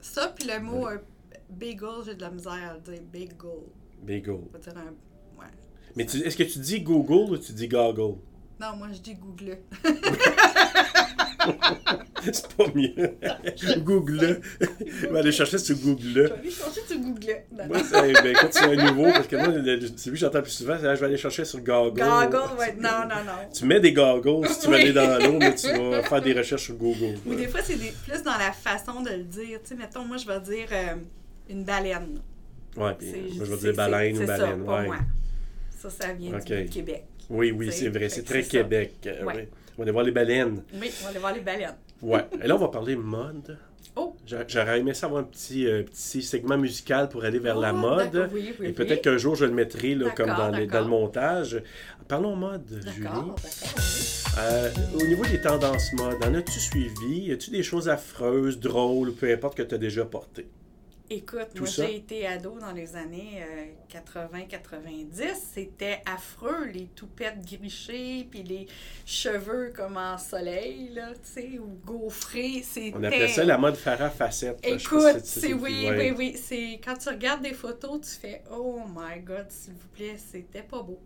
Ça, 0.00 0.32
puis 0.36 0.48
le 0.48 0.60
mot 0.60 0.88
euh, 0.88 0.98
bagel, 1.50 1.88
j'ai 2.06 2.14
de 2.14 2.22
la 2.22 2.30
misère 2.30 2.52
à 2.52 2.74
le 2.74 2.80
dire. 2.80 3.02
Bagel. 3.12 3.36
Bagel. 4.02 4.34
On 4.34 4.52
va 4.52 4.58
dire 4.58 4.74
un 4.76 5.13
mais 5.96 6.04
est-ce 6.04 6.36
que 6.36 6.42
tu 6.42 6.58
dis 6.58 6.80
Google 6.80 7.32
ou 7.32 7.38
tu 7.38 7.52
dis 7.52 7.68
Goggle? 7.68 8.16
Non, 8.60 8.76
moi 8.76 8.88
je 8.92 8.98
dis 8.98 9.14
Google. 9.14 9.58
c'est 12.32 12.54
pas 12.54 12.66
mieux. 12.74 12.94
Google. 13.78 14.40
Je 14.60 15.06
vais 15.06 15.18
aller 15.18 15.32
chercher 15.32 15.58
sur 15.58 15.76
Google. 15.76 16.02
Je 16.04 16.20
vais 16.20 16.32
aller 16.32 16.50
chercher 16.50 16.80
sur 16.86 16.98
Google. 16.98 17.42
Moi, 17.68 17.78
c'est 17.84 18.12
ben, 18.12 18.26
écoute, 18.26 18.48
c'est 18.52 18.64
un 18.64 18.76
nouveau, 18.76 19.12
parce 19.12 19.26
que 19.26 19.36
moi, 19.36 19.46
c'est 19.96 20.10
lui 20.10 20.12
que 20.12 20.16
j'entends 20.16 20.42
plus 20.42 20.50
souvent, 20.50 20.76
c'est 20.80 20.94
je 20.94 21.00
vais 21.00 21.06
aller 21.06 21.16
chercher 21.16 21.44
sur 21.44 21.60
Google. 21.60 22.00
Goggle, 22.00 22.58
ouais. 22.58 22.74
Non, 22.78 23.02
non, 23.02 23.24
non. 23.26 23.48
Tu 23.52 23.64
mets 23.66 23.80
des 23.80 23.92
goggles 23.92 24.48
si 24.48 24.60
tu 24.60 24.68
veux 24.68 24.74
aller 24.74 24.92
dans 24.92 25.18
l'eau, 25.18 25.38
mais 25.38 25.54
tu 25.54 25.68
vas 25.68 26.02
faire 26.02 26.22
des 26.22 26.32
recherches 26.32 26.64
sur 26.64 26.76
Google. 26.76 27.18
Ou 27.26 27.34
des 27.34 27.48
fois, 27.48 27.60
c'est 27.62 27.76
plus 27.76 28.22
dans 28.22 28.38
la 28.38 28.52
façon 28.52 29.02
de 29.02 29.10
le 29.10 29.24
dire. 29.24 29.60
Tu 29.62 29.68
sais, 29.68 29.74
mettons, 29.74 30.04
moi, 30.04 30.16
je 30.16 30.26
vais 30.26 30.40
dire 30.40 30.68
euh, 30.72 30.94
une 31.50 31.64
baleine. 31.64 32.20
Ouais, 32.76 32.94
puis 32.98 33.12
moi, 33.36 33.44
je 33.44 33.54
vais 33.54 33.56
dire 33.58 33.74
baleine 33.74 34.16
ou 34.16 34.26
baleine. 34.26 34.64
Ça, 34.66 34.72
ouais. 34.72 34.86
moi. 34.86 34.96
Ça, 35.84 35.90
ça 35.90 36.12
vient 36.14 36.38
du 36.38 36.66
Québec. 36.66 37.04
Oui, 37.28 37.50
oui, 37.50 37.70
c'est 37.70 37.88
vrai. 37.88 38.08
C'est 38.08 38.22
très 38.22 38.42
Québec. 38.42 38.94
Euh, 39.06 39.20
on 39.22 39.26
va 39.26 39.82
aller 39.82 39.92
voir 39.92 40.04
les 40.04 40.12
baleines. 40.12 40.62
Oui, 40.72 40.90
on 41.00 41.04
va 41.04 41.10
aller 41.10 41.18
voir 41.18 41.34
les 41.34 41.40
baleines. 41.40 41.74
Oui. 42.00 42.20
Et 42.42 42.46
là, 42.46 42.54
on 42.54 42.58
va 42.58 42.68
parler 42.68 42.96
mode. 42.96 43.58
Oh. 43.96 44.16
J'aurais 44.26 44.80
aimé 44.80 44.94
savoir 44.94 45.20
un 45.20 45.24
petit, 45.24 45.66
euh, 45.66 45.82
petit 45.82 46.22
segment 46.22 46.56
musical 46.56 47.08
pour 47.10 47.24
aller 47.24 47.38
vers 47.38 47.58
la 47.58 47.72
oh, 47.74 47.76
mode. 47.76 48.30
Oui, 48.32 48.54
oui, 48.58 48.68
Et 48.68 48.72
peut-être 48.72 49.02
qu'un 49.02 49.18
jour, 49.18 49.34
je 49.34 49.44
le 49.44 49.52
mettrai 49.52 49.94
là, 49.94 50.10
comme 50.10 50.28
dans, 50.28 50.50
dans, 50.50 50.80
le 50.80 50.88
montage. 50.88 51.62
Parlons 52.08 52.34
mode, 52.34 52.82
Julie. 52.94 53.08
Euh, 54.38 54.70
au 54.94 55.06
niveau 55.06 55.24
des 55.26 55.40
tendances 55.40 55.92
mode, 55.92 56.16
en 56.24 56.34
as-tu 56.34 56.58
suivi? 56.58 57.30
As-tu 57.30 57.50
des 57.50 57.62
choses 57.62 57.88
affreuses, 57.88 58.58
drôles, 58.58 59.14
peu 59.14 59.30
importe 59.30 59.56
que 59.56 59.62
tu 59.62 59.74
as 59.74 59.78
déjà 59.78 60.04
portées? 60.04 60.48
Écoute, 61.10 61.48
moi 61.58 61.66
j'ai 61.68 61.96
été 61.96 62.26
ado 62.26 62.58
dans 62.58 62.72
les 62.72 62.96
années 62.96 63.44
80-90. 63.90 65.20
Euh, 65.20 65.34
C'était 65.52 66.00
affreux, 66.06 66.64
les 66.66 66.86
toupettes 66.86 67.44
grichées, 67.44 68.26
puis 68.30 68.42
les 68.42 68.66
cheveux 69.04 69.72
comme 69.76 69.98
en 69.98 70.16
soleil, 70.16 70.88
là, 70.94 71.10
tu 71.12 71.18
sais, 71.22 71.58
ou 71.58 71.78
gaufrés. 71.84 72.64
On 72.94 73.04
appelait 73.04 73.28
ça 73.28 73.44
la 73.44 73.58
mode 73.58 73.76
Farah 73.76 74.08
facette. 74.10 74.58
Écoute, 74.62 75.20
c'est 75.24 75.52
oui, 75.52 75.88
oui, 75.90 76.10
oui. 76.16 76.36
C'est 76.42 76.80
quand 76.82 76.96
tu 76.96 77.08
regardes 77.10 77.42
des 77.42 77.54
photos, 77.54 78.00
tu 78.00 78.20
fais 78.20 78.42
Oh 78.50 78.80
my 78.88 79.20
God, 79.20 79.46
s'il 79.50 79.74
vous 79.74 79.88
plaît, 79.88 80.16
c'était 80.16 80.62
pas 80.62 80.82
beau. 80.82 80.98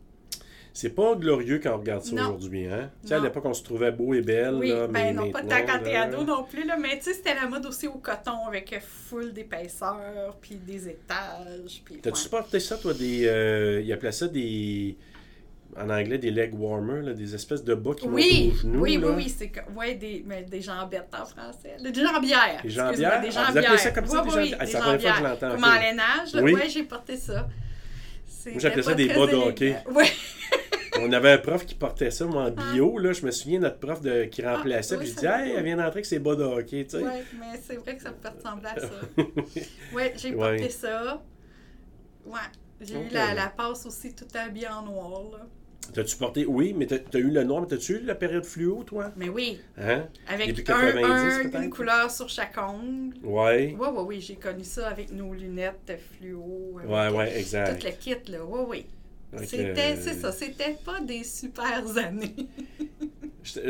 C'est 0.81 0.91
pas 0.91 1.17
glorieux 1.17 1.59
quand 1.61 1.75
on 1.75 1.79
regarde 1.79 2.05
ça 2.05 2.15
aujourd'hui, 2.15 2.69
hein? 2.69 2.89
Tu 3.03 3.09
sais, 3.09 3.15
à 3.15 3.19
l'époque, 3.19 3.45
on 3.47 3.53
se 3.53 3.65
trouvait 3.65 3.91
beau 3.91 4.15
et 4.15 4.21
belle. 4.21 4.55
Oui, 4.55 4.69
là, 4.69 4.87
ben 4.87 5.13
non, 5.13 5.29
pas 5.33 5.43
tant 5.43 5.67
quand 5.67 5.83
t'es 5.83 5.97
ado 5.97 6.23
non 6.23 6.45
plus, 6.45 6.65
là, 6.65 6.77
mais 6.81 6.97
tu 6.99 7.07
sais, 7.07 7.15
c'était 7.15 7.35
la 7.35 7.49
mode 7.49 7.67
aussi 7.67 7.89
au 7.89 7.95
coton 7.95 8.47
avec 8.47 8.81
full 8.81 9.33
d'épaisseur, 9.33 10.37
puis 10.41 10.55
des 10.55 10.89
étages. 10.89 11.83
Puis, 11.85 11.97
T'as-tu 11.97 12.21
supporté 12.21 12.61
ça, 12.61 12.77
toi, 12.77 12.95
des. 12.95 13.27
Euh, 13.27 13.83
il 13.85 13.93
appelait 13.93 14.13
ça 14.13 14.29
des. 14.29 14.97
En 15.77 15.91
anglais, 15.91 16.19
des 16.19 16.31
leg 16.31 16.55
warmers, 16.55 17.03
là, 17.03 17.13
des 17.13 17.35
espèces 17.35 17.65
de 17.65 17.75
bas 17.75 17.95
qui 17.97 18.07
oui, 18.07 18.45
montent 18.45 18.53
aux 18.53 18.57
genoux. 18.59 18.81
Oui, 18.81 19.01
oui, 19.03 19.13
oui, 19.17 19.35
c'est 19.37 19.51
ouais, 19.77 19.97
des, 19.97 20.23
mais 20.29 20.45
des 20.45 20.61
jambettes 20.61 21.13
en 21.13 21.27
français. 21.27 21.77
Des 21.83 21.93
jambières. 21.93 22.63
Des 22.63 22.71
jambières? 22.71 23.21
Des 23.21 23.33
jambières. 23.33 23.65
Ah, 23.67 23.73
vous 23.73 23.79
ça 23.79 23.91
comme 23.91 24.07
ça, 24.07 24.23
oui, 24.23 24.31
des, 24.31 24.39
oui, 24.39 24.55
C'est 24.61 24.73
la 24.75 24.79
première 24.79 25.01
fois 25.01 25.11
que 25.11 25.19
je 25.19 25.23
l'entends. 25.25 25.51
Comme 25.57 25.65
en 25.65 25.75
lainage, 25.75 26.35
oui. 26.35 26.55
ouais, 26.55 26.69
j'ai 26.69 26.85
porté 26.85 27.17
ça. 27.17 27.49
Moi, 28.47 28.61
j'appelais 28.61 28.83
ça 28.83 28.95
des 28.95 29.09
bas 29.09 29.27
de 29.27 29.35
hockey. 29.35 29.77
Oui. 29.91 30.05
On 31.03 31.13
avait 31.13 31.33
un 31.33 31.39
prof 31.39 31.65
qui 31.67 31.75
portait 31.75 32.11
ça, 32.11 32.25
moi, 32.27 32.45
en 32.45 32.55
ah. 32.57 32.73
bio. 32.73 32.99
Là, 32.99 33.13
je 33.13 33.25
me 33.25 33.31
souviens, 33.31 33.61
notre 33.61 33.79
prof 33.79 34.01
de, 34.01 34.25
qui 34.25 34.43
ah, 34.43 34.57
remplaçait. 34.57 34.97
puis 34.97 35.09
je 35.09 35.15
dis, 35.15 35.27
hey, 35.27 35.53
elle 35.57 35.65
vient 35.65 35.77
d'entrer 35.77 35.91
avec 35.91 36.07
ses 36.07 36.19
bas 36.19 36.35
de 36.35 36.45
hockey. 36.45 36.85
Tu 36.85 36.99
sais. 36.99 37.05
Oui, 37.05 37.23
mais 37.39 37.61
c'est 37.63 37.77
vrai 37.77 37.97
que 37.97 38.03
ça 38.03 38.13
peut 38.13 38.29
ressembler 38.29 38.69
à 38.69 38.81
ça. 38.81 38.91
oui, 39.95 40.03
j'ai 40.17 40.33
porté 40.33 40.71
ça. 40.71 41.23
Ouais. 42.27 42.39
J'ai 42.81 42.95
eu 42.95 43.09
la, 43.11 43.35
la, 43.35 43.49
passe 43.49 43.87
aussi 43.87 44.15
tout 44.15 44.27
habillée 44.35 44.69
en 44.69 44.83
noir. 44.83 45.23
Là. 45.33 45.47
T'as-tu 45.93 46.17
porté, 46.17 46.45
oui, 46.45 46.75
mais 46.77 46.87
t'as 46.87 46.97
as 46.97 47.19
eu 47.19 47.31
le 47.31 47.45
noir, 47.45 47.63
mais 47.63 47.67
t'as-tu 47.67 47.95
eu 47.95 48.01
la 48.01 48.15
période 48.15 48.45
fluo, 48.45 48.85
toi? 48.85 49.11
Mais 49.17 49.29
oui. 49.29 49.61
Hein? 49.79 50.07
Avec 50.29 50.51
un, 50.51 50.63
90, 50.63 51.05
un- 51.05 51.43
peut-être? 51.43 51.63
une 51.63 51.71
couleur 51.71 52.11
sur 52.11 52.29
chaque 52.29 52.57
ongle. 52.59 53.17
Ouais. 53.25 53.75
Oui, 53.79 53.89
oui, 53.91 54.03
oui, 54.07 54.21
j'ai 54.21 54.37
connu 54.37 54.65
ça 54.65 54.89
avec 54.89 55.11
nos 55.13 55.33
lunettes 55.33 55.99
fluo. 56.19 56.79
avec, 56.79 56.91
Ouais, 56.91 57.09
ouais, 57.09 57.33
Tout 57.33 57.39
exact. 57.39 57.85
le 57.85 57.91
kit, 57.93 58.31
là. 58.31 58.45
Oui, 58.45 58.61
oui. 58.69 58.87
C'était, 59.45 59.75
euh, 59.79 59.97
c'est 60.01 60.15
ça, 60.15 60.33
c'était 60.33 60.77
pas 60.85 61.01
des 61.01 61.23
super 61.25 61.85
années. 61.99 62.35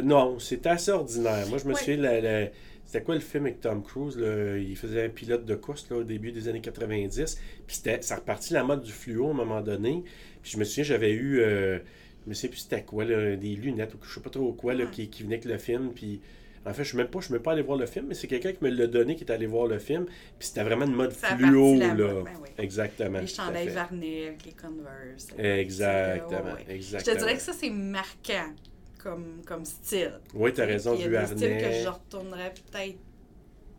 Non, 0.02 0.38
c'était 0.38 0.70
assez 0.70 0.90
ordinaire. 0.90 1.46
Moi, 1.48 1.58
je 1.58 1.64
me 1.64 1.72
Ouais. 1.74 1.78
souviens, 1.78 1.96
la- 1.98 2.20
la- 2.20 2.48
c'était 2.84 3.02
quoi 3.04 3.14
le 3.14 3.20
film 3.20 3.44
avec 3.46 3.60
Tom 3.60 3.82
Cruise? 3.82 4.16
Là? 4.16 4.56
Il 4.56 4.76
faisait 4.76 5.04
un 5.04 5.08
pilote 5.08 5.44
de 5.44 5.54
course 5.54 5.88
là, 5.90 5.96
au 5.98 6.04
début 6.04 6.32
des 6.32 6.48
années 6.48 6.60
90. 6.60 7.38
Puis 7.66 7.76
c'était, 7.76 8.00
ça 8.02 8.16
repartit 8.16 8.54
la 8.54 8.64
mode 8.64 8.82
du 8.82 8.92
fluo 8.92 9.28
à 9.28 9.30
un 9.30 9.34
moment 9.34 9.60
donné. 9.60 10.02
Puis 10.42 10.52
je 10.52 10.58
me 10.58 10.64
souviens, 10.64 10.84
j'avais 10.84 11.12
eu, 11.12 11.40
euh, 11.40 11.78
je 12.24 12.28
me 12.30 12.34
sais 12.34 12.48
plus 12.48 12.58
c'était 12.58 12.82
quoi, 12.82 13.04
là, 13.04 13.36
des 13.36 13.54
lunettes 13.56 13.94
ou 13.94 13.98
je 14.02 14.14
sais 14.14 14.20
pas 14.20 14.30
trop 14.30 14.52
quoi, 14.52 14.74
là, 14.74 14.84
Ouais. 14.84 14.90
qui, 14.90 15.08
qui 15.10 15.22
venaient 15.22 15.34
avec 15.36 15.44
le 15.44 15.58
film. 15.58 15.92
Puis 15.94 16.20
en 16.66 16.72
fait, 16.72 16.84
je 16.84 16.88
suis 16.88 16.98
je 16.98 17.20
suis 17.24 17.32
même 17.32 17.42
pas 17.42 17.52
allé 17.52 17.62
voir 17.62 17.78
le 17.78 17.86
film, 17.86 18.06
mais 18.08 18.14
c'est 18.14 18.26
quelqu'un 18.26 18.52
qui 18.52 18.62
me 18.64 18.70
l'a 18.70 18.86
donné 18.86 19.16
qui 19.16 19.24
est 19.24 19.30
allé 19.32 19.46
voir 19.46 19.66
le 19.66 19.78
film. 19.78 20.06
Puis 20.06 20.48
c'était 20.48 20.62
vraiment 20.62 20.86
une 20.86 20.94
mode 20.94 21.12
Ça 21.12 21.36
fluo, 21.36 21.78
là. 21.78 21.94
ben 21.94 22.26
oui. 22.42 22.48
Exactement. 22.58 23.20
Les 23.20 23.26
chandails 23.26 23.68
avec 23.76 24.44
les 24.44 24.52
Converse. 24.52 25.28
Exactement, 25.38 26.40
Ouais, 26.40 26.52
ouais. 26.52 26.64
Je 26.68 26.72
exactement. 26.72 27.14
te 27.16 27.20
dirais 27.20 27.34
que 27.36 27.42
ça, 27.42 27.52
c'est 27.52 27.70
marquant 27.70 28.54
comme, 28.98 29.42
comme 29.46 29.64
style. 29.64 30.20
Oui, 30.34 30.52
t'as 30.52 30.66
raison, 30.66 30.94
Puis 30.94 31.04
il 31.04 31.08
du 31.08 31.14
y 31.14 31.16
a 31.16 31.20
des 31.20 31.26
styles 31.36 31.56
que 31.58 31.64
harnais. 31.64 31.82
je 31.84 31.88
retournerais 31.88 32.54
peut-être 32.54 32.98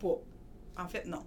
pas. 0.00 0.18
En 0.82 0.88
fait, 0.88 1.04
non. 1.06 1.22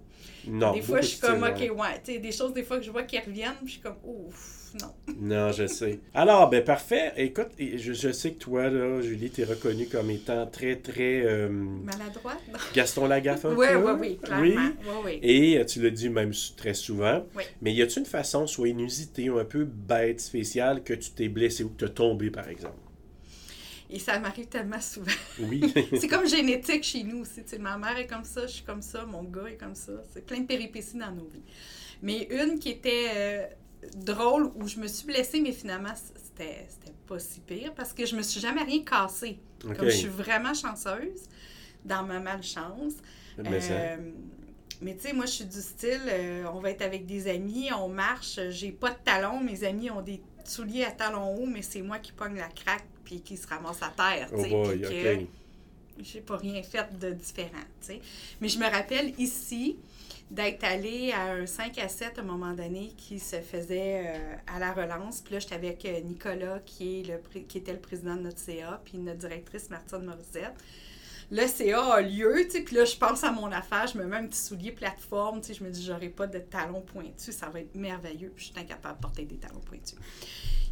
Non, 0.46 0.72
des 0.72 0.82
fois, 0.82 1.00
je 1.00 1.06
suis 1.06 1.20
de 1.20 1.26
comme, 1.26 1.42
OK, 1.44 1.58
ouais. 1.78 2.00
Tu 2.04 2.12
sais, 2.14 2.18
des 2.18 2.32
choses, 2.32 2.52
des 2.52 2.62
fois, 2.64 2.78
que 2.78 2.84
je 2.84 2.90
vois 2.90 3.04
qui 3.04 3.18
reviennent, 3.18 3.54
puis 3.58 3.66
je 3.68 3.72
suis 3.72 3.80
comme, 3.80 3.96
ouf, 4.02 4.63
non. 4.80 4.92
Non, 5.20 5.52
je 5.52 5.66
sais. 5.66 6.00
Alors, 6.14 6.50
ben 6.50 6.62
parfait. 6.64 7.12
Écoute, 7.16 7.48
je, 7.58 7.92
je 7.92 8.12
sais 8.12 8.32
que 8.32 8.38
toi, 8.38 8.68
là, 8.68 9.00
Julie, 9.00 9.30
t'es 9.30 9.44
reconnue 9.44 9.86
comme 9.86 10.10
étant 10.10 10.46
très, 10.46 10.76
très 10.76 11.22
euh, 11.24 11.48
Maladroite? 11.48 12.42
Gaston 12.74 13.06
Lagaffe 13.06 13.44
un 13.44 13.54
Oui, 13.54 13.66
peu? 13.68 13.76
oui, 13.76 13.92
oui, 14.00 14.18
clairement. 14.22 14.44
Oui. 14.44 14.56
Oui, 14.84 14.94
oui. 15.04 15.18
Et 15.22 15.58
euh, 15.58 15.64
tu 15.64 15.80
l'as 15.82 15.90
dit 15.90 16.08
même 16.08 16.32
très 16.56 16.74
souvent. 16.74 17.24
Oui. 17.36 17.44
Mais 17.62 17.72
y 17.72 17.82
a-t-il 17.82 18.00
une 18.00 18.06
façon, 18.06 18.46
soit 18.46 18.68
inusitée 18.68 19.30
ou 19.30 19.38
un 19.38 19.44
peu 19.44 19.64
bête, 19.64 20.20
spéciale, 20.20 20.82
que 20.82 20.94
tu 20.94 21.10
t'es 21.10 21.28
blessé 21.28 21.62
ou 21.64 21.68
que 21.70 21.78
tu 21.78 21.84
as 21.84 21.88
tombé, 21.90 22.30
par 22.30 22.48
exemple? 22.48 22.74
Et 23.90 23.98
ça 23.98 24.18
m'arrive 24.18 24.46
tellement 24.46 24.80
souvent. 24.80 25.12
Oui. 25.38 25.72
c'est 26.00 26.08
comme 26.08 26.26
génétique 26.28 26.82
chez 26.82 27.04
nous 27.04 27.18
aussi. 27.20 27.44
Tu 27.44 27.50
sais, 27.50 27.58
ma 27.58 27.78
mère 27.78 27.96
est 27.98 28.06
comme 28.06 28.24
ça, 28.24 28.46
je 28.46 28.52
suis 28.54 28.64
comme 28.64 28.82
ça, 28.82 29.04
mon 29.04 29.22
gars 29.22 29.46
est 29.46 29.56
comme 29.56 29.74
ça. 29.74 29.92
C'est 30.12 30.26
plein 30.26 30.40
de 30.40 30.46
péripéties 30.46 30.96
dans 30.98 31.12
nos 31.12 31.26
vies. 31.26 31.42
Mais 32.02 32.26
une 32.30 32.58
qui 32.58 32.70
était 32.70 33.06
euh, 33.14 33.46
drôle, 33.96 34.50
où 34.56 34.66
je 34.68 34.78
me 34.78 34.86
suis 34.86 35.06
blessée, 35.06 35.40
mais 35.40 35.52
finalement, 35.52 35.94
c'était 36.16 36.66
c'était 36.68 36.94
pas 37.06 37.18
si 37.18 37.40
pire 37.40 37.72
parce 37.74 37.92
que 37.92 38.06
je 38.06 38.16
me 38.16 38.22
suis 38.22 38.40
jamais 38.40 38.62
rien 38.62 38.82
cassé. 38.82 39.38
Comme 39.60 39.88
je 39.88 39.96
suis 39.96 40.08
vraiment 40.08 40.54
chanceuse 40.54 41.22
dans 41.84 42.02
ma 42.02 42.20
malchance. 42.20 42.94
Mais 43.38 43.60
Euh, 43.70 43.96
mais 44.80 44.94
tu 44.96 45.02
sais, 45.02 45.12
moi, 45.12 45.24
je 45.26 45.30
suis 45.30 45.44
du 45.44 45.60
style, 45.60 46.02
euh, 46.08 46.44
on 46.52 46.60
va 46.60 46.70
être 46.70 46.82
avec 46.82 47.06
des 47.06 47.28
amis, 47.28 47.70
on 47.72 47.88
marche, 47.88 48.38
j'ai 48.50 48.72
pas 48.72 48.90
de 48.90 48.98
talons, 49.04 49.40
mes 49.40 49.64
amis 49.64 49.90
ont 49.90 50.02
des 50.02 50.20
souliers 50.44 50.84
à 50.84 50.90
talons 50.90 51.34
hauts, 51.36 51.46
mais 51.46 51.62
c'est 51.62 51.80
moi 51.80 51.98
qui 52.00 52.12
pogne 52.12 52.36
la 52.36 52.48
craque 52.48 52.84
puis 53.04 53.20
qui 53.20 53.36
se 53.36 53.46
ramasse 53.46 53.82
à 53.82 53.92
terre, 53.96 54.28
tu 54.28 54.34
Oh 54.36 54.42
sais, 54.42 54.50
boy, 54.50 54.80
que 54.80 56.02
j'ai 56.02 56.20
pas 56.20 56.36
rien 56.36 56.62
fait 56.62 56.98
de 56.98 57.12
différent, 57.12 57.64
sais. 57.80 58.00
Mais 58.40 58.48
je 58.48 58.58
me 58.58 58.66
rappelle 58.68 59.14
ici 59.18 59.76
d'être 60.30 60.64
allée 60.64 61.12
à 61.12 61.32
un 61.32 61.46
5 61.46 61.78
à 61.78 61.88
7 61.88 62.18
à 62.18 62.22
un 62.22 62.24
moment 62.24 62.52
donné 62.52 62.92
qui 62.96 63.18
se 63.18 63.36
faisait 63.36 64.04
euh, 64.06 64.36
à 64.54 64.58
la 64.58 64.72
relance. 64.72 65.20
Puis 65.20 65.34
là, 65.34 65.40
j'étais 65.40 65.54
avec 65.54 65.84
euh, 65.84 66.00
Nicolas, 66.00 66.60
qui, 66.64 67.00
est 67.00 67.02
le, 67.06 67.40
qui 67.42 67.58
était 67.58 67.72
le 67.72 67.80
président 67.80 68.16
de 68.16 68.22
notre 68.22 68.38
CA, 68.38 68.80
puis 68.84 68.98
notre 68.98 69.18
directrice 69.18 69.70
Martine 69.70 70.02
Morissette. 70.02 70.54
Le 71.30 71.46
CA 71.46 71.94
a 71.94 72.00
lieu, 72.00 72.34
tu 72.44 72.50
sais, 72.50 72.60
puis 72.60 72.76
là, 72.76 72.84
je 72.84 72.96
pense 72.96 73.24
à 73.24 73.32
mon 73.32 73.50
affaire, 73.50 73.86
je 73.86 73.96
me 73.96 74.04
mets 74.04 74.16
un 74.16 74.26
petit 74.26 74.40
soulier 74.40 74.72
plateforme, 74.72 75.40
tu 75.40 75.48
sais, 75.48 75.54
je 75.54 75.64
me 75.64 75.70
dis, 75.70 75.84
j'aurai 75.84 76.08
pas 76.08 76.26
de 76.26 76.38
talons 76.38 76.82
pointus, 76.82 77.34
ça 77.34 77.48
va 77.48 77.60
être 77.60 77.74
merveilleux, 77.74 78.30
puis 78.34 78.46
je 78.46 78.52
suis 78.52 78.60
incapable 78.60 78.96
de 78.96 79.02
porter 79.02 79.24
des 79.24 79.36
talons 79.36 79.60
pointus. 79.60 79.96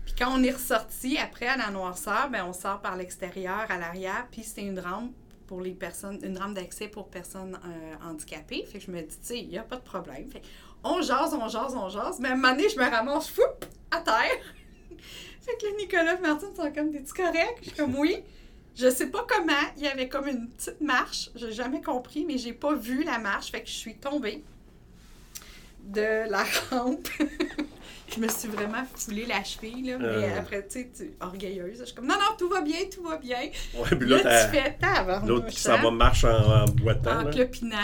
Puis 0.04 0.14
quand 0.18 0.28
on 0.30 0.42
est 0.42 0.50
ressorti, 0.50 1.16
après, 1.16 1.46
à 1.46 1.56
la 1.56 1.70
noirceur, 1.70 2.28
ben, 2.30 2.44
on 2.46 2.52
sort 2.52 2.82
par 2.82 2.96
l'extérieur, 2.96 3.64
à 3.70 3.78
l'arrière, 3.78 4.26
puis 4.30 4.42
c'était 4.42 4.62
une 4.62 4.78
rampe 4.78 5.12
pour 5.46 5.60
les 5.60 5.72
personnes, 5.72 6.18
une 6.22 6.38
rampe 6.38 6.54
d'accès 6.54 6.88
pour 6.88 7.08
personnes 7.08 7.58
euh, 7.64 7.94
handicapées. 8.08 8.64
Fait 8.64 8.78
que 8.78 8.84
je 8.84 8.90
me 8.90 9.00
dis, 9.00 9.18
tu 9.18 9.26
sais, 9.26 9.38
il 9.38 9.48
n'y 9.48 9.58
a 9.58 9.62
pas 9.62 9.76
de 9.76 9.82
problème. 9.82 10.28
Fait 10.30 10.42
on 10.84 11.00
jase, 11.00 11.34
on 11.34 11.48
jase, 11.48 11.74
on 11.74 11.88
jase. 11.88 12.18
Mais 12.20 12.28
à 12.28 12.32
un 12.32 12.36
moment 12.36 12.54
donné, 12.54 12.68
je 12.68 12.78
me 12.78 12.88
ramasse, 12.88 13.28
fou, 13.28 13.42
à 13.90 14.00
terre. 14.00 14.40
fait 15.40 15.56
que 15.60 15.66
là, 15.66 15.72
Nicolas 15.78 16.18
et 16.18 16.20
Martine 16.20 16.54
sont 16.54 16.72
comme, 16.72 16.90
t'es-tu 16.90 17.12
correct? 17.12 17.58
Je 17.60 17.68
suis 17.68 17.76
comme, 17.76 17.94
oui. 17.96 18.22
Je 18.74 18.88
sais 18.88 19.10
pas 19.10 19.26
comment, 19.28 19.52
il 19.76 19.82
y 19.82 19.86
avait 19.86 20.08
comme 20.08 20.26
une 20.28 20.48
petite 20.48 20.80
marche, 20.80 21.28
j'ai 21.34 21.52
jamais 21.52 21.82
compris, 21.82 22.24
mais 22.24 22.38
j'ai 22.38 22.54
pas 22.54 22.74
vu 22.74 23.04
la 23.04 23.18
marche, 23.18 23.50
fait 23.50 23.60
que 23.60 23.68
je 23.68 23.74
suis 23.74 23.96
tombée 23.96 24.42
de 25.84 26.30
la 26.30 26.44
rampe. 26.70 27.08
je 28.14 28.20
me 28.20 28.28
suis 28.28 28.48
vraiment 28.48 28.84
foulé 28.94 29.26
la 29.26 29.42
cheville, 29.44 29.82
là, 29.90 29.98
mais 29.98 30.06
Euh. 30.06 30.38
après, 30.38 30.66
tu 30.66 30.86
sais, 30.92 31.12
orgueilleuse, 31.20 31.78
je 31.80 31.84
suis 31.84 31.94
comme, 31.94 32.06
non, 32.06 32.14
non, 32.14 32.36
tout 32.38 32.48
va 32.48 32.60
bien, 32.62 32.78
tout 32.94 33.02
va 33.02 33.16
bien. 33.16 33.38
Ouais, 33.74 33.96
puis 33.98 34.08
Là, 34.08 34.18
tu 34.18 34.56
fais 34.56 34.76
tabarnouche, 34.80 35.28
l'autre 35.28 35.46
qui 35.46 35.68
hein, 35.68 35.76
s'en 35.76 35.82
va 35.82 35.90
marche 35.90 36.24
en, 36.24 36.62
en 36.62 36.64
boitant. 36.66 37.20
en 37.20 37.22
là. 37.24 37.30
clopinant. 37.30 37.76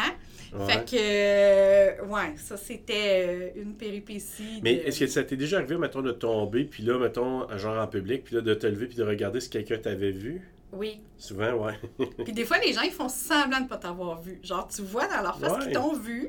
Ouais. 0.55 0.73
Fait 0.73 0.85
que, 0.85 0.97
euh, 0.99 2.05
ouais, 2.07 2.33
ça, 2.37 2.57
c'était 2.57 3.53
euh, 3.57 3.61
une 3.63 3.75
péripétie. 3.75 4.61
Mais 4.63 4.77
de- 4.77 4.81
est-ce 4.87 5.01
que 5.01 5.07
ça 5.07 5.23
t'est 5.23 5.37
déjà 5.37 5.59
arrivé, 5.59 5.77
mettons, 5.77 6.01
de 6.01 6.13
tomber, 6.13 6.65
puis 6.65 6.83
là, 6.83 6.99
mettons, 6.99 7.47
genre 7.59 7.79
en 7.83 7.87
public, 7.87 8.25
puis 8.25 8.37
là, 8.37 8.41
de 8.41 8.55
te 8.55 8.67
lever, 8.67 8.87
puis 8.87 8.97
de 8.97 9.05
regarder 9.05 9.41
si 9.41 9.51
quelqu'un 9.51 9.77
t'avait 9.79 10.11
vu? 10.11 10.41
Oui. 10.73 11.01
Souvent, 11.19 11.53
ouais. 11.53 11.75
Puis 12.25 12.33
des 12.33 12.45
fois, 12.45 12.59
les 12.59 12.73
gens, 12.73 12.83
ils 12.83 12.91
font 12.93 13.09
semblant 13.09 13.59
de 13.59 13.65
ne 13.65 13.69
pas 13.69 13.77
t'avoir 13.79 14.21
vu. 14.23 14.39
Genre, 14.43 14.67
tu 14.69 14.83
vois 14.83 15.07
dans 15.07 15.23
leur 15.23 15.39
face 15.39 15.53
Ouais. 15.53 15.65
qu'ils 15.65 15.73
t'ont 15.73 15.95
vu. 15.99 16.29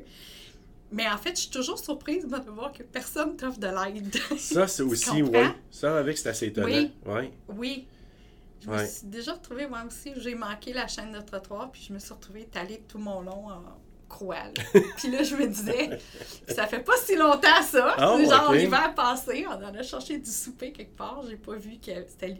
Mais 0.92 1.08
en 1.08 1.18
fait, 1.18 1.32
je 1.32 1.42
suis 1.42 1.50
toujours 1.50 1.78
surprise 1.78 2.26
moi, 2.26 2.40
de 2.40 2.50
voir 2.50 2.72
que 2.72 2.84
personne 2.84 3.36
t'offre 3.36 3.60
de 3.60 3.68
l'aide. 3.68 4.16
Ça, 4.38 4.68
c'est 4.68 4.84
aussi, 4.84 5.22
oui. 5.22 5.38
Ça, 5.70 5.98
avec, 5.98 6.18
c'est 6.18 6.30
assez 6.30 6.48
étonnant. 6.48 6.68
Oui. 6.68 6.92
Ouais. 7.06 7.32
oui. 7.50 7.88
Je 8.62 8.70
me 8.70 8.86
suis 8.86 9.08
déjà 9.08 9.34
retrouvée, 9.34 9.68
moi 9.68 9.84
aussi, 9.88 10.12
j'ai 10.18 10.36
manqué 10.36 10.74
la 10.74 10.88
chaîne 10.88 11.14
de 11.14 11.20
trottoir, 11.20 11.72
puis 11.72 11.86
je 11.88 11.94
me 11.94 12.00
suis 12.00 12.14
retrouvée 12.14 12.42
étalée 12.42 12.84
tout 12.88 12.98
mon 12.98 13.22
long 13.22 13.50
en 13.50 13.64
croix. 14.10 14.36
là. 14.36 14.82
puis 14.98 15.10
là, 15.12 15.24
je 15.24 15.36
me 15.36 15.48
disais, 15.48 15.98
ça 16.48 16.68
fait 16.68 16.82
pas 16.82 16.98
si 16.98 17.16
longtemps 17.16 17.62
ça. 17.64 17.96
C'est 17.98 18.26
genre 18.26 18.52
l'hiver 18.52 18.94
passé, 18.96 19.46
on 19.48 19.64
en 19.64 19.74
a 19.74 19.84
cherché 19.84 20.18
du 20.18 20.30
souper 20.30 20.74
quelque 20.74 20.96
part, 20.96 21.24
j'ai 21.30 21.38
pas 21.38 21.56
vu 21.56 21.78
que 21.78 21.92
c'était. 22.08 22.36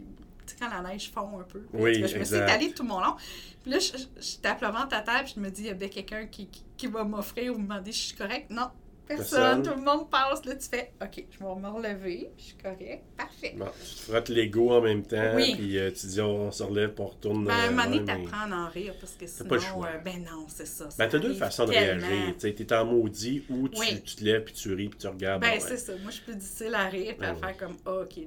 Quand 0.58 0.68
la 0.68 0.88
neige 0.90 1.10
fond 1.12 1.38
un 1.40 1.44
peu. 1.44 1.62
Oui, 1.72 1.94
je 2.06 2.18
me 2.18 2.24
suis 2.24 2.36
étalée 2.36 2.72
tout 2.72 2.84
mon 2.84 3.00
long. 3.00 3.14
Puis 3.62 3.70
là, 3.72 3.78
je, 3.78 3.92
je, 4.20 4.36
tape 4.38 4.60
le 4.62 4.68
ventre 4.68 4.94
à 4.96 5.00
terre, 5.02 5.22
puis 5.24 5.34
je 5.36 5.40
me 5.40 5.50
dis, 5.50 5.62
il 5.62 5.66
y 5.66 5.70
a 5.70 5.74
bien 5.74 5.88
quelqu'un 5.88 6.26
qui, 6.26 6.46
qui, 6.48 6.64
qui 6.76 6.86
va 6.86 7.04
m'offrir 7.04 7.54
ou 7.54 7.58
me 7.58 7.62
demander 7.64 7.92
si 7.92 8.00
je 8.00 8.06
suis 8.08 8.16
correcte. 8.16 8.50
Non, 8.50 8.68
personne. 9.06 9.26
Personne. 9.40 9.62
Tout 9.62 9.74
le 9.78 9.84
monde 9.84 10.08
passe. 10.10 10.44
Là, 10.46 10.54
tu 10.54 10.66
fais, 10.68 10.92
OK, 11.02 11.24
je 11.30 11.38
vais 11.38 11.44
me 11.60 11.68
relever, 11.68 12.30
je 12.38 12.42
suis 12.42 12.54
correcte. 12.54 13.04
Parfait. 13.18 13.54
Bon, 13.58 13.66
tu 13.66 13.94
te 13.96 14.00
frottes 14.10 14.28
l'ego 14.30 14.70
en 14.72 14.80
même 14.80 15.02
temps, 15.02 15.34
Oui. 15.34 15.54
puis 15.56 15.78
euh, 15.78 15.90
tu 15.90 16.06
dis, 16.06 16.20
on 16.22 16.50
se 16.50 16.62
relève, 16.62 16.94
puis 16.94 17.04
on 17.04 17.08
retourne. 17.08 17.44
Ben, 17.44 17.52
à 17.52 17.56
un 17.56 17.66
euh, 17.66 17.70
moment 17.72 17.84
donné, 17.84 18.04
t'apprends 18.04 18.50
à 18.50 18.56
en 18.56 18.68
rire 18.70 18.94
parce 18.98 19.12
que 19.12 19.26
sinon, 19.26 19.48
pas 19.50 19.54
le 19.56 19.60
choix. 19.60 19.86
euh, 19.88 19.98
ben 19.98 20.22
non, 20.24 20.46
c'est 20.48 20.66
ça. 20.66 20.88
ça 20.90 20.96
Ben, 21.04 21.08
t'as 21.10 21.18
deux 21.18 21.34
façons 21.34 21.66
de 21.66 21.72
tellement. 21.72 22.06
réagir. 22.06 22.34
Tu 22.38 22.54
t'es 22.54 22.72
en 22.74 22.84
maudit 22.86 23.44
ou 23.50 23.68
tu, 23.68 23.78
Oui. 23.78 24.00
tu 24.02 24.16
te 24.16 24.24
lèves, 24.24 24.44
puis 24.44 24.54
tu 24.54 24.72
ris, 24.74 24.88
puis 24.88 24.98
tu 24.98 25.06
regardes. 25.06 25.42
Ben, 25.42 25.58
bon, 25.58 25.60
c'est 25.60 25.70
ouais. 25.72 25.76
ça. 25.76 25.92
Moi, 25.96 26.10
je 26.10 26.12
suis 26.16 26.24
plus 26.24 26.36
difficile 26.36 26.74
à 26.74 26.84
rire 26.88 27.14
puis 27.18 27.26
à 27.26 27.34
Ben 27.34 27.38
faire 27.40 27.56
comme, 27.58 27.76
Ah, 27.84 27.92
OK. 28.02 28.20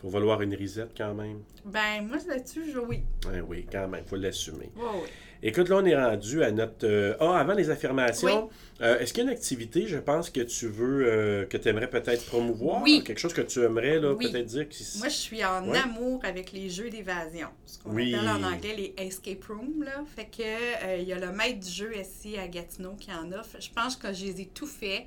Faut 0.00 0.08
valoir 0.08 0.40
une 0.42 0.54
risette 0.54 0.92
quand 0.96 1.12
même. 1.14 1.40
Ben, 1.64 2.06
moi, 2.08 2.16
là-dessus, 2.26 2.70
je 2.72 2.78
oui. 2.78 3.02
Ben 3.26 3.44
oui, 3.46 3.66
quand 3.70 3.86
même, 3.86 4.04
faut 4.06 4.16
l'assumer. 4.16 4.70
Oui, 4.76 4.82
oui. 5.02 5.08
Écoute, 5.42 5.68
là, 5.70 5.76
on 5.76 5.84
est 5.84 5.96
rendu 5.96 6.42
à 6.42 6.50
notre. 6.50 6.86
euh, 6.86 7.14
Ah, 7.20 7.38
avant 7.40 7.54
les 7.54 7.70
affirmations, 7.70 8.50
euh, 8.82 8.98
est-ce 8.98 9.12
qu'il 9.12 9.24
y 9.24 9.26
a 9.26 9.30
une 9.30 9.36
activité, 9.36 9.86
je 9.86 9.96
pense, 9.98 10.28
que 10.30 10.40
tu 10.40 10.68
veux, 10.68 11.04
euh, 11.06 11.44
que 11.46 11.56
tu 11.56 11.68
aimerais 11.68 11.88
peut-être 11.88 12.24
promouvoir? 12.26 12.82
Oui. 12.82 13.02
Quelque 13.04 13.18
chose 13.18 13.32
que 13.34 13.40
tu 13.42 13.62
aimerais, 13.62 13.98
là, 14.00 14.12
Oui. 14.12 14.30
peut-être 14.30 14.46
dire 14.46 14.68
que 14.68 14.74
Moi, 14.98 15.08
je 15.08 15.14
suis 15.14 15.44
en 15.44 15.66
Ouais. 15.68 15.78
amour 15.78 16.20
avec 16.24 16.52
les 16.52 16.68
jeux 16.70 16.88
d'évasion. 16.90 17.48
Ce 17.66 17.78
qu'on 17.78 17.90
Oui. 17.94 18.14
appelle 18.14 18.28
en 18.28 18.42
anglais 18.42 18.74
les 18.76 18.94
escape 19.04 19.44
rooms. 19.44 19.82
Là. 19.82 20.02
Fait 20.14 20.26
que 20.26 20.98
il 21.00 21.08
y 21.08 21.12
a 21.12 21.18
le 21.18 21.32
maître 21.32 21.60
du 21.60 21.70
jeu 21.70 21.92
ici 21.98 22.36
à 22.38 22.46
Gatineau 22.48 22.94
qui 22.98 23.10
en 23.12 23.32
offre. 23.32 23.56
Je 23.60 23.70
pense 23.74 23.96
que 23.96 24.12
je 24.12 24.24
les 24.26 24.40
ai 24.42 24.46
tout 24.46 24.66
fait. 24.66 25.06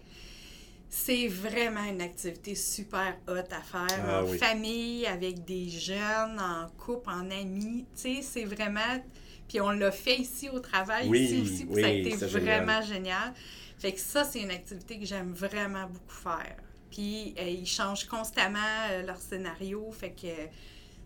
C'est 0.96 1.28
vraiment 1.28 1.84
une 1.86 2.02
activité 2.04 2.54
super 2.54 3.18
hot 3.28 3.32
à 3.32 3.62
faire 3.64 4.00
Ah 4.08 4.24
en 4.24 4.28
oui. 4.30 4.38
famille, 4.38 5.08
avec 5.08 5.44
des 5.44 5.68
jeunes, 5.68 6.40
en 6.40 6.68
couple, 6.78 7.10
en 7.10 7.32
amis. 7.32 7.84
Tu 7.96 8.18
sais, 8.18 8.22
c'est 8.22 8.46
vraiment. 8.46 9.02
Puis 9.48 9.60
on 9.60 9.72
l'a 9.72 9.92
fait 9.92 10.18
ici 10.18 10.50
au 10.50 10.60
travail, 10.60 11.10
Oui, 11.10 11.22
ici 11.22 11.42
aussi, 11.42 11.66
puis 11.66 11.82
ça 11.82 11.88
a 11.88 11.92
été 11.92 12.16
vraiment 12.16 12.82
génial. 12.84 13.34
Fait 13.80 13.92
que 13.92 14.00
ça, 14.00 14.24
c'est 14.24 14.42
une 14.42 14.52
activité 14.52 15.00
que 15.00 15.06
j'aime 15.06 15.34
vraiment 15.34 15.88
beaucoup 15.88 16.14
faire. 16.14 16.58
Puis 16.92 17.34
euh, 17.40 17.44
ils 17.50 17.66
changent 17.66 18.06
constamment 18.06 18.60
euh, 18.92 19.02
leur 19.02 19.18
scénario, 19.18 19.92
fait 19.92 20.12
que 20.12 20.28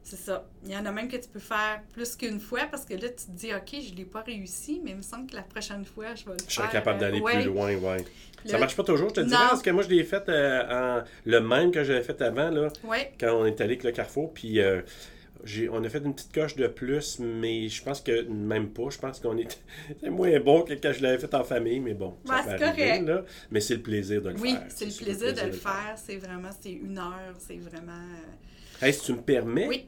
C'est 0.09 0.15
ça. 0.15 0.47
Il 0.63 0.71
y 0.71 0.77
en 0.77 0.85
a 0.85 0.91
même 0.93 1.09
que 1.09 1.17
tu 1.17 1.27
peux 1.27 1.39
faire 1.39 1.81
plus 1.91 2.15
qu'une 2.15 2.39
fois 2.39 2.61
parce 2.71 2.85
que 2.85 2.93
là, 2.93 3.09
tu 3.09 3.25
te 3.25 3.31
dis, 3.31 3.53
OK, 3.53 3.81
je 3.85 3.91
ne 3.91 3.97
l'ai 3.97 4.05
pas 4.05 4.21
réussi, 4.21 4.79
mais 4.81 4.91
il 4.91 4.97
me 4.97 5.01
semble 5.01 5.29
que 5.29 5.35
la 5.35 5.41
prochaine 5.41 5.83
fois, 5.83 6.15
je 6.15 6.23
vais 6.23 6.31
le 6.31 6.37
faire. 6.37 6.47
Je 6.47 6.53
serais 6.53 6.69
capable 6.69 7.01
d'aller 7.01 7.19
plus 7.19 7.43
loin, 7.43 7.75
oui. 7.75 8.05
Ça 8.45 8.53
ne 8.53 8.59
marche 8.61 8.77
pas 8.77 8.85
toujours, 8.85 9.09
je 9.09 9.15
te 9.15 9.19
dis, 9.19 9.31
parce 9.31 9.61
que 9.61 9.69
moi, 9.69 9.83
je 9.83 9.89
l'ai 9.89 10.05
fait 10.05 10.29
euh, 10.29 11.01
en 11.01 11.03
le 11.25 11.41
même 11.41 11.71
que 11.71 11.83
j'avais 11.83 12.03
fait 12.03 12.21
avant, 12.21 12.49
là, 12.49 12.69
quand 13.19 13.33
on 13.33 13.45
est 13.45 13.59
allé 13.59 13.71
avec 13.71 13.83
le 13.83 13.91
Carrefour. 13.91 14.33
Puis. 14.33 14.61
Euh, 14.61 14.81
on 15.71 15.83
a 15.83 15.89
fait 15.89 15.99
une 15.99 16.15
petite 16.15 16.33
coche 16.33 16.55
de 16.55 16.67
plus, 16.67 17.19
mais 17.19 17.69
je 17.69 17.83
pense 17.83 18.01
que 18.01 18.23
même 18.23 18.69
pas. 18.69 18.89
Je 18.89 18.97
pense 18.97 19.19
qu'on 19.19 19.37
est 19.37 19.61
moins 20.09 20.39
bon 20.39 20.63
que 20.63 20.73
quand 20.73 20.91
je 20.91 21.03
l'avais 21.03 21.19
fait 21.19 21.33
en 21.35 21.43
famille, 21.43 21.79
mais 21.79 21.93
bon. 21.93 22.17
ça 22.25 22.43
c'est 22.43 22.57
correct. 22.57 23.07
Là. 23.07 23.23
Mais 23.51 23.59
c'est 23.59 23.75
le 23.75 23.81
plaisir 23.81 24.21
de 24.21 24.29
le 24.29 24.35
faire. 24.35 24.43
Oui, 24.43 24.55
c'est 24.69 24.85
le, 24.85 25.05
plaisir 25.05 25.33
de 25.33 25.41
le 25.41 25.51
faire. 25.51 25.95
C'est 25.95 26.17
vraiment, 26.17 26.49
c'est 26.59 26.71
une 26.71 26.97
heure, 26.97 27.35
c'est 27.37 27.57
vraiment. 27.57 27.91
Euh, 27.91 28.56
hey, 28.81 28.93
si 28.93 29.05
tu 29.05 29.13
me 29.13 29.21
permets, 29.21 29.67
oui. 29.67 29.85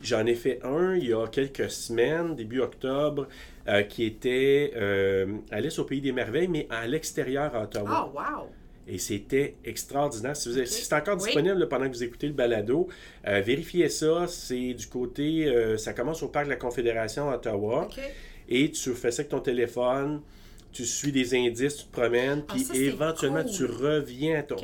J'en 0.00 0.26
ai 0.26 0.34
fait 0.34 0.60
un 0.62 0.94
il 0.94 1.08
y 1.08 1.12
a 1.12 1.26
quelques 1.26 1.70
semaines, 1.70 2.36
début 2.36 2.60
octobre, 2.60 3.26
euh, 3.66 3.82
qui 3.82 4.04
était 4.04 4.72
euh, 4.76 5.38
Alice 5.50 5.78
au 5.78 5.84
Pays 5.84 6.00
des 6.00 6.12
Merveilles, 6.12 6.48
mais 6.48 6.66
à 6.70 6.86
l'extérieur 6.86 7.54
à 7.54 7.64
Ottawa. 7.64 8.10
Oh, 8.14 8.16
wow! 8.16 8.48
Et 8.86 8.98
c'était 8.98 9.56
extraordinaire. 9.64 10.34
Si, 10.34 10.66
c'est 10.66 10.94
encore 10.94 11.16
disponible 11.16 11.68
pendant 11.68 11.86
que 11.86 11.94
vous 11.94 12.02
écoutez 12.02 12.26
le 12.26 12.32
balado, 12.32 12.88
euh, 13.26 13.40
vérifiez 13.40 13.90
ça. 13.90 14.26
C'est 14.28 14.72
du 14.72 14.86
côté, 14.86 15.46
euh, 15.46 15.76
ça 15.76 15.92
commence 15.92 16.22
au 16.22 16.28
parc 16.28 16.46
de 16.46 16.50
la 16.50 16.56
Confédération 16.56 17.28
à 17.30 17.34
Ottawa. 17.34 17.88
Et 18.48 18.70
tu 18.70 18.94
fais 18.94 19.10
ça 19.10 19.20
avec 19.20 19.30
ton 19.30 19.40
téléphone, 19.40 20.22
tu 20.72 20.86
suis 20.86 21.12
des 21.12 21.34
indices, 21.34 21.76
tu 21.76 21.84
te 21.84 21.92
promènes, 21.92 22.44
ah, 22.48 22.54
puis 22.54 22.84
éventuellement 22.84 23.44
tu 23.44 23.66
reviens 23.66 24.38
à 24.38 24.42
ton. 24.42 24.56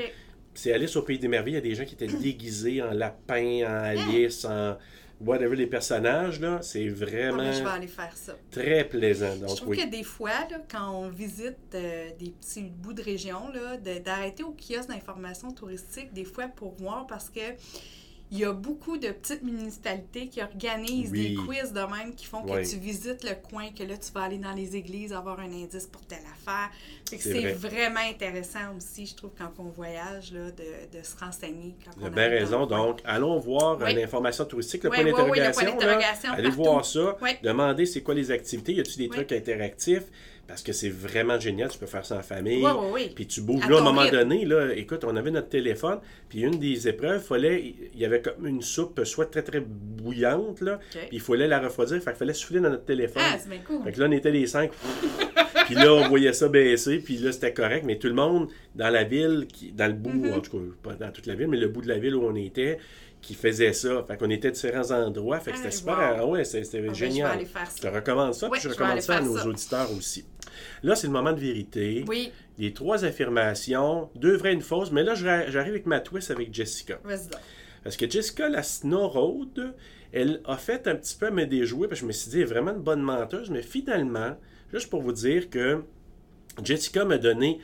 C'est 0.55 0.73
Alice 0.73 0.95
au 0.97 1.03
Pays 1.03 1.19
des 1.19 1.29
Merveilles. 1.29 1.55
Il 1.55 1.57
y 1.57 1.59
a 1.59 1.63
des 1.63 1.75
gens 1.75 1.85
qui 1.85 1.95
étaient 1.95 2.07
déguisés 2.07 2.83
en 2.83 2.93
lapin, 2.93 3.63
en? 3.65 3.85
Alice, 3.85 4.45
en 4.45 4.77
whatever 5.21 5.57
les 5.57 5.67
personnages, 5.67 6.41
là, 6.41 6.61
c'est 6.63 6.89
vraiment. 6.89 7.43
Ah, 7.43 7.53
je 7.53 7.63
vais 7.63 7.71
aller 7.71 7.87
faire 7.87 8.17
ça. 8.17 8.35
Très 8.51 8.85
plaisant. 8.85 9.35
je 9.41 9.55
trouve 9.57 9.77
que 9.77 9.89
des 9.89 10.03
fois, 10.03 10.31
là, 10.51 10.59
quand 10.71 10.91
on 10.91 11.09
visite 11.09 11.57
euh, 11.75 12.11
des 12.19 12.31
petits 12.31 12.63
bouts 12.63 12.93
de 12.93 13.03
région, 13.03 13.41
d'arrêter 14.05 14.43
au 14.43 14.53
kiosque 14.53 14.89
d'information 14.89 15.53
touristique, 15.53 16.13
des 16.13 16.25
fois 16.25 16.49
pour 16.49 16.75
voir, 16.75 17.07
parce 17.07 17.31
que 17.31 17.41
il 18.31 18.39
y 18.39 18.45
a 18.45 18.53
beaucoup 18.53 18.97
de 18.97 19.09
petites 19.09 19.43
municipalités 19.43 20.29
qui 20.29 20.43
organisent 20.43 21.13
des 21.13 21.35
quiz 21.35 21.73
de 21.73 21.81
même 21.81 22.15
qui 22.17 22.27
font 22.27 22.43
que 22.43 22.69
tu 22.69 22.77
visites 22.77 23.23
le 23.23 23.35
coin, 23.35 23.69
que 23.71 23.85
là, 23.85 23.97
tu 23.97 24.11
vas 24.13 24.23
aller 24.23 24.39
dans 24.39 24.53
les 24.53 24.77
églises, 24.77 25.13
avoir 25.13 25.39
un 25.41 25.53
indice 25.53 25.87
pour 25.87 26.03
telle 26.03 26.19
affaire. 26.33 26.71
C'est 27.05 27.53
vraiment 27.53 28.01
intéressant 28.01 28.75
aussi, 28.77 29.07
je 29.07 29.15
trouve, 29.15 29.31
quand 29.37 29.53
on 29.59 29.65
voyage, 29.65 30.33
là, 30.33 30.51
de, 30.51 30.99
de 30.99 31.05
se 31.05 31.17
renseigner. 31.17 31.77
Tu 31.99 32.05
as 32.05 32.11
bien 32.11 32.29
raison. 32.29 32.67
Donc, 32.67 33.01
allons 33.05 33.39
voir 33.39 33.79
l'information 33.79 34.45
touristique, 34.45 34.85
le 34.85 34.91
point 34.91 35.05
d'interrogation. 35.05 36.33
allez 36.33 36.51
voir 36.51 36.85
ça. 36.85 37.17
Demandez 37.43 37.87
c'est 37.87 38.03
quoi 38.03 38.15
les 38.15 38.31
activités. 38.31 38.75
Y 38.75 38.81
a-t-il 38.81 38.99
des 38.99 39.09
trucs 39.09 39.33
interactifs? 39.33 40.05
Parce 40.47 40.63
que 40.63 40.73
c'est 40.73 40.91
vraiment 40.91 41.41
génial, 41.41 41.71
tu 41.71 41.79
peux 41.79 41.87
faire 41.87 42.05
ça 42.05 42.19
en 42.19 42.23
famille. 42.23 42.65
Puis 43.15 43.27
tu 43.27 43.41
bouges. 43.41 43.67
là, 43.69 43.79
à 43.79 43.81
un 43.81 43.85
moment 43.85 44.09
donné, 44.09 44.45
là, 44.45 44.75
écoute, 44.75 45.05
on 45.05 45.17
avait 45.17 45.31
notre 45.31 45.49
téléphone, 45.49 46.01
puis 46.29 46.41
une 46.41 46.59
des 46.59 46.87
épreuves, 46.87 47.23
fallait, 47.23 47.75
il 47.95 47.99
y 47.99 48.05
avait 48.05 48.21
comme 48.21 48.47
une 48.47 48.61
soupe 48.61 49.03
soit 49.05 49.27
très 49.27 49.43
très 49.43 49.61
bouillante, 49.61 50.61
là, 50.61 50.79
puis 50.91 51.09
il 51.13 51.21
fallait 51.21 51.49
la 51.49 51.61
refroidir, 51.61 52.03
fait 52.03 52.11
qu'il 52.11 52.19
fallait 52.19 52.35
souffler 52.35 52.61
dans 52.61 52.71
notre 52.71 52.85
téléphone. 52.85 53.23
Ah, 53.25 53.39
c'est 53.39 53.49
bien 53.49 53.61
cool. 53.67 53.83
Fait 53.85 53.93
que 53.93 54.01
là, 54.01 54.07
on 54.09 54.13
était 54.13 54.31
les 54.31 54.47
cinq. 54.47 54.71
puis 55.67 55.75
là, 55.75 55.93
on 55.93 56.09
voyait 56.09 56.33
ça 56.33 56.49
baisser, 56.49 56.99
puis 56.99 57.17
là, 57.17 57.33
c'était 57.33 57.55
correct, 57.55 57.85
mais 57.87 57.99
tout 57.99 58.09
le 58.09 58.15
monde 58.15 58.49
dans 58.75 58.91
la 58.91 59.05
ville, 59.05 59.47
qui, 59.51 59.73
dans 59.73 59.87
le 59.87 59.95
bout, 59.95 60.11
mm-hmm. 60.11 60.35
en 60.35 60.41
tout 60.41 60.59
cas, 60.59 60.91
pas 60.91 60.95
dans 60.95 61.11
toute 61.11 61.27
la 61.27 61.35
ville, 61.35 61.49
mais 61.49 61.57
le 61.57 61.69
bout 61.69 61.81
de 61.81 61.89
la 61.89 61.99
ville 61.99 62.15
où 62.15 62.25
on 62.25 62.35
était, 62.35 62.79
qui 63.25 63.35
faisait 63.35 63.73
ça. 63.73 64.05
Fait 64.07 64.17
qu'on 64.17 64.31
était 64.31 64.49
à 64.49 64.51
différents 64.51 64.91
endroits. 64.91 65.41
Fait 65.41 65.53
que 65.53 65.57
c'était 65.57 65.71
super. 65.71 66.17
Ah 66.19 66.27
ouais, 66.27 66.45
c'était 66.45 66.79
ah 66.79 66.83
ben, 66.83 66.95
génial. 66.95 67.41
Je, 67.77 67.83
te 67.83 67.87
recommande 67.89 68.35
ça, 68.35 68.49
puis 68.51 68.61
je 68.61 68.69
recommande 68.69 69.01
ça 69.01 69.17
à 69.17 69.21
nos 69.23 69.39
auditeurs 69.39 69.91
aussi. 69.97 70.25
Là, 70.83 70.95
c'est 70.95 71.07
le 71.07 71.13
moment 71.13 71.33
de 71.33 71.41
vérité. 71.41 72.05
Oui. 72.09 72.33
Les 72.59 72.73
trois 72.73 73.05
affirmations, 73.05 74.11
deux 74.15 74.37
vraies 74.37 74.53
et 74.53 74.55
une 74.55 74.63
fausse. 74.63 74.93
Mais 74.93 75.03
là, 75.03 75.15
j'arrive 75.15 75.73
avec 75.73 75.87
ma 75.87 76.01
twist 76.01 76.31
avec 76.31 76.53
Jessica. 76.55 76.99
Parce 77.83 77.97
que 77.97 78.09
Jessica, 78.09 78.49
la 78.49 78.63
Snow 78.63 79.09
Road, 79.09 79.75
elle 80.13 80.41
a 80.47 80.57
fait 80.57 80.87
un 80.87 80.95
petit 80.95 81.17
peu 81.17 81.31
me 81.31 81.45
déjouer, 81.45 81.89
parce 81.89 82.01
que 82.01 82.05
je 82.05 82.09
me 82.09 82.13
suis 82.13 82.31
dit, 82.31 82.37
elle 82.37 82.43
est 82.43 82.47
vraiment 82.47 82.73
une 82.73 82.83
bonne 82.83 83.03
menteuse. 83.03 83.51
Mais 83.51 83.63
finalement, 83.63 84.37
juste 84.73 84.89
pour 84.89 85.03
vous 85.03 85.13
dire 85.13 85.51
que 85.51 85.83
Jessica 86.63 87.05
m'a 87.05 87.19
donné 87.19 87.59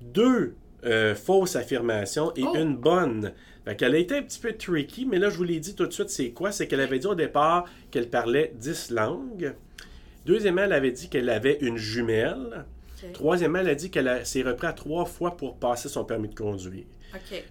deux 0.00 0.54
euh, 0.84 1.14
fausses 1.14 1.56
affirmations 1.56 2.32
et 2.34 2.42
oh. 2.42 2.54
une 2.56 2.76
bonne. 2.76 3.32
Fait 3.64 3.76
qu'elle 3.76 3.94
a 3.94 3.98
été 3.98 4.16
un 4.16 4.22
petit 4.22 4.40
peu 4.40 4.52
tricky, 4.52 5.06
mais 5.06 5.18
là, 5.18 5.30
je 5.30 5.36
vous 5.36 5.44
l'ai 5.44 5.60
dit 5.60 5.76
tout 5.76 5.86
de 5.86 5.92
suite, 5.92 6.10
c'est 6.10 6.30
quoi? 6.30 6.50
C'est 6.50 6.66
qu'elle 6.66 6.80
avait 6.80 6.98
dit 6.98 7.06
au 7.06 7.14
départ 7.14 7.66
qu'elle 7.92 8.10
parlait 8.10 8.52
10 8.56 8.90
langues. 8.90 9.54
Deuxièmement, 10.26 10.62
elle 10.62 10.72
avait 10.72 10.92
dit 10.92 11.08
qu'elle 11.08 11.30
avait 11.30 11.58
une 11.60 11.76
jumelle. 11.76 12.64
Troisièmement, 13.12 13.58
elle 13.58 13.68
a 13.68 13.74
dit 13.74 13.90
qu'elle 13.90 14.24
s'est 14.24 14.42
repris 14.42 14.66
à 14.68 14.72
trois 14.72 15.04
fois 15.04 15.36
pour 15.36 15.56
passer 15.56 15.88
son 15.88 16.04
permis 16.04 16.28
de 16.28 16.34
conduire. 16.34 16.84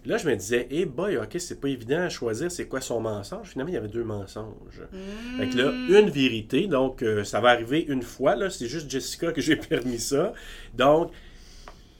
Là, 0.05 0.17
je 0.17 0.27
me 0.27 0.35
disais, 0.35 0.67
eh 0.71 0.85
boy, 0.85 1.17
ok, 1.17 1.35
c'est 1.37 1.59
pas 1.59 1.67
évident 1.67 1.99
à 1.99 2.09
choisir 2.09 2.51
c'est 2.51 2.65
quoi 2.65 2.81
son 2.81 2.99
mensonge? 2.99 3.49
Finalement, 3.49 3.71
il 3.71 3.75
y 3.75 3.77
avait 3.77 3.87
deux 3.87 4.03
mensonges. 4.03 4.81
Fait 5.37 5.49
que 5.49 5.57
là, 5.57 5.71
hmm. 5.71 5.95
une 5.95 6.09
vérité, 6.09 6.67
donc 6.67 7.03
euh, 7.03 7.23
ça 7.23 7.39
va 7.41 7.49
arriver 7.49 7.85
une 7.87 8.01
fois, 8.01 8.35
là, 8.35 8.49
c'est 8.49 8.67
juste 8.67 8.89
Jessica 8.89 9.31
que 9.31 9.41
j'ai 9.41 9.55
permis 9.69 9.99
ça. 9.99 10.33
Donc, 10.73 11.11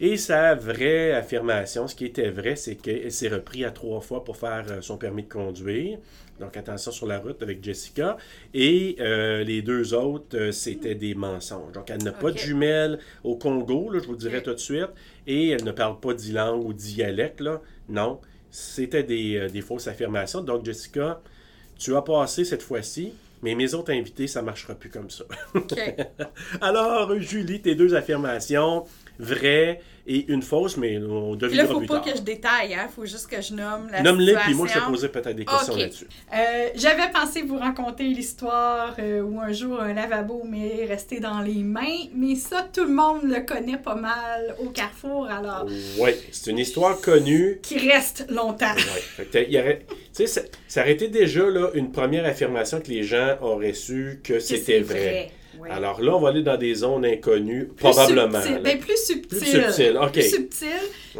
et 0.04 0.18
sa 0.18 0.56
vraie 0.56 1.12
affirmation, 1.12 1.88
ce 1.88 1.94
qui 1.94 2.06
était 2.06 2.32
vrai, 2.32 2.56
c'est 2.56 2.76
qu'elle 2.76 3.12
s'est 3.12 3.28
repris 3.28 3.64
à 3.64 3.70
trois 3.70 4.02
fois 4.02 4.24
pour 4.24 4.36
faire 4.36 4.66
euh, 4.68 4.82
son 4.82 4.98
permis 4.98 5.22
de 5.22 5.30
conduire. 5.30 6.00
Donc 6.40 6.58
attention 6.58 6.92
sur 6.92 7.06
la 7.06 7.20
route 7.20 7.44
avec 7.44 7.64
Jessica. 7.64 8.18
Et 8.56 8.96
euh, 9.00 9.44
les 9.44 9.62
deux 9.62 9.94
autres, 9.94 10.36
euh, 10.36 10.52
c'était 10.52 10.96
des 10.96 11.14
mensonges. 11.14 11.74
Donc 11.74 11.92
elle 11.92 12.04
n'a 12.04 12.14
pas 12.14 12.32
de 12.32 12.38
jumelles 12.40 12.98
au 13.24 13.36
Congo, 13.36 13.92
là, 13.92 14.00
je 14.02 14.08
vous 14.08 14.16
dirais 14.16 14.42
tout 14.42 14.56
de 14.56 14.60
suite. 14.60 14.90
Et 15.28 15.50
elle 15.50 15.64
ne 15.64 15.72
parle 15.72 16.00
pas 16.00 16.16
dix 16.16 16.32
langues 16.32 16.66
ou 16.66 16.74
dialecte. 16.74 17.40
Là. 17.40 17.62
Non, 17.88 18.20
c'était 18.50 19.04
des, 19.04 19.50
des 19.50 19.62
fausses 19.62 19.86
affirmations. 19.86 20.42
Donc 20.42 20.66
Jessica, 20.66 21.22
tu 21.78 21.96
as 21.96 22.02
passé 22.02 22.44
cette 22.44 22.64
fois-ci. 22.64 23.14
Mais 23.44 23.56
mes 23.56 23.74
autres 23.74 23.92
invités, 23.92 24.28
ça 24.28 24.42
ne 24.42 24.46
marchera 24.46 24.76
plus 24.76 24.90
comme 24.90 25.10
ça. 25.10 25.24
Alors, 26.62 27.20
Julie, 27.20 27.60
tes 27.62 27.74
deux 27.74 27.96
affirmations, 27.96 28.86
vraies 29.22 29.80
et 30.08 30.26
une 30.32 30.42
fausse, 30.42 30.78
mais 30.78 30.98
on 30.98 31.36
devinera 31.36 31.68
plus 31.68 31.74
tard. 31.74 31.80
Là, 31.80 31.84
il 31.84 31.88
faut 31.88 31.94
pas 31.94 32.00
que 32.00 32.18
je 32.18 32.22
détaille, 32.22 32.74
hein? 32.74 32.88
faut 32.94 33.06
juste 33.06 33.28
que 33.28 33.42
je 33.42 33.54
nomme 33.54 33.88
la 33.92 34.02
Nomme-les, 34.02 34.36
puis 34.36 34.54
moi, 34.56 34.68
je 34.68 34.80
vais 34.80 34.86
poser 34.86 35.10
peut-être 35.10 35.36
des 35.36 35.46
questions 35.46 35.76
là-dessus. 35.76 36.08
Euh, 36.34 36.70
J'avais 36.76 37.12
pensé 37.12 37.44
vous 37.44 37.58
raconter 37.58 38.06
l'histoire 38.06 38.96
euh, 39.00 39.22
où 39.22 39.40
un 39.40 39.52
jour, 39.52 39.80
un 39.80 39.94
lavabo 39.94 40.44
m'est 40.44 40.86
resté 40.86 41.20
dans 41.20 41.42
les 41.42 41.64
mains, 41.64 42.08
mais 42.16 42.36
ça, 42.36 42.68
tout 42.74 42.84
le 42.84 42.94
monde 42.94 43.24
le 43.24 43.46
connaît 43.46 43.78
pas 43.78 43.96
mal 43.96 44.56
au 44.60 44.70
Carrefour, 44.70 45.28
alors... 45.30 45.68
Oui, 46.00 46.12
c'est 46.32 46.50
une 46.50 46.60
histoire 46.60 47.00
connue. 47.00 47.60
Qui 47.62 47.78
reste 47.90 48.26
longtemps. 48.30 48.74
Oui, 48.76 49.26
tu 49.32 49.48
sais, 50.14 50.28
ça, 50.28 50.42
ça, 50.68 50.82
aurait 50.82 50.94
été 50.94 51.08
déjà 51.08 51.48
là, 51.48 51.70
une 51.74 51.92
première 51.92 52.26
affirmation 52.26 52.82
que 52.82 52.90
les 52.90 53.04
gens 53.04 53.38
auraient 53.42 53.74
su 53.74 54.20
que, 54.24 54.40
c'était 54.40 54.80
vrai. 54.80 55.32
Alors 55.70 56.02
là, 56.02 56.16
on 56.16 56.20
va 56.20 56.30
aller 56.30 56.44
dans 56.44 56.58
des 56.58 56.76
zones 56.76 57.06
inconnues, 57.06 57.68
probablement. 57.78 58.42
Subtil. 58.42 58.62
Ben, 58.64 58.80
plus 58.80 58.98
subtil. 58.98 59.40
Plus 59.40 59.48
subtil, 59.48 59.98
OK. 59.98 60.12
Plus 60.14 60.30
subtil. 60.30 60.70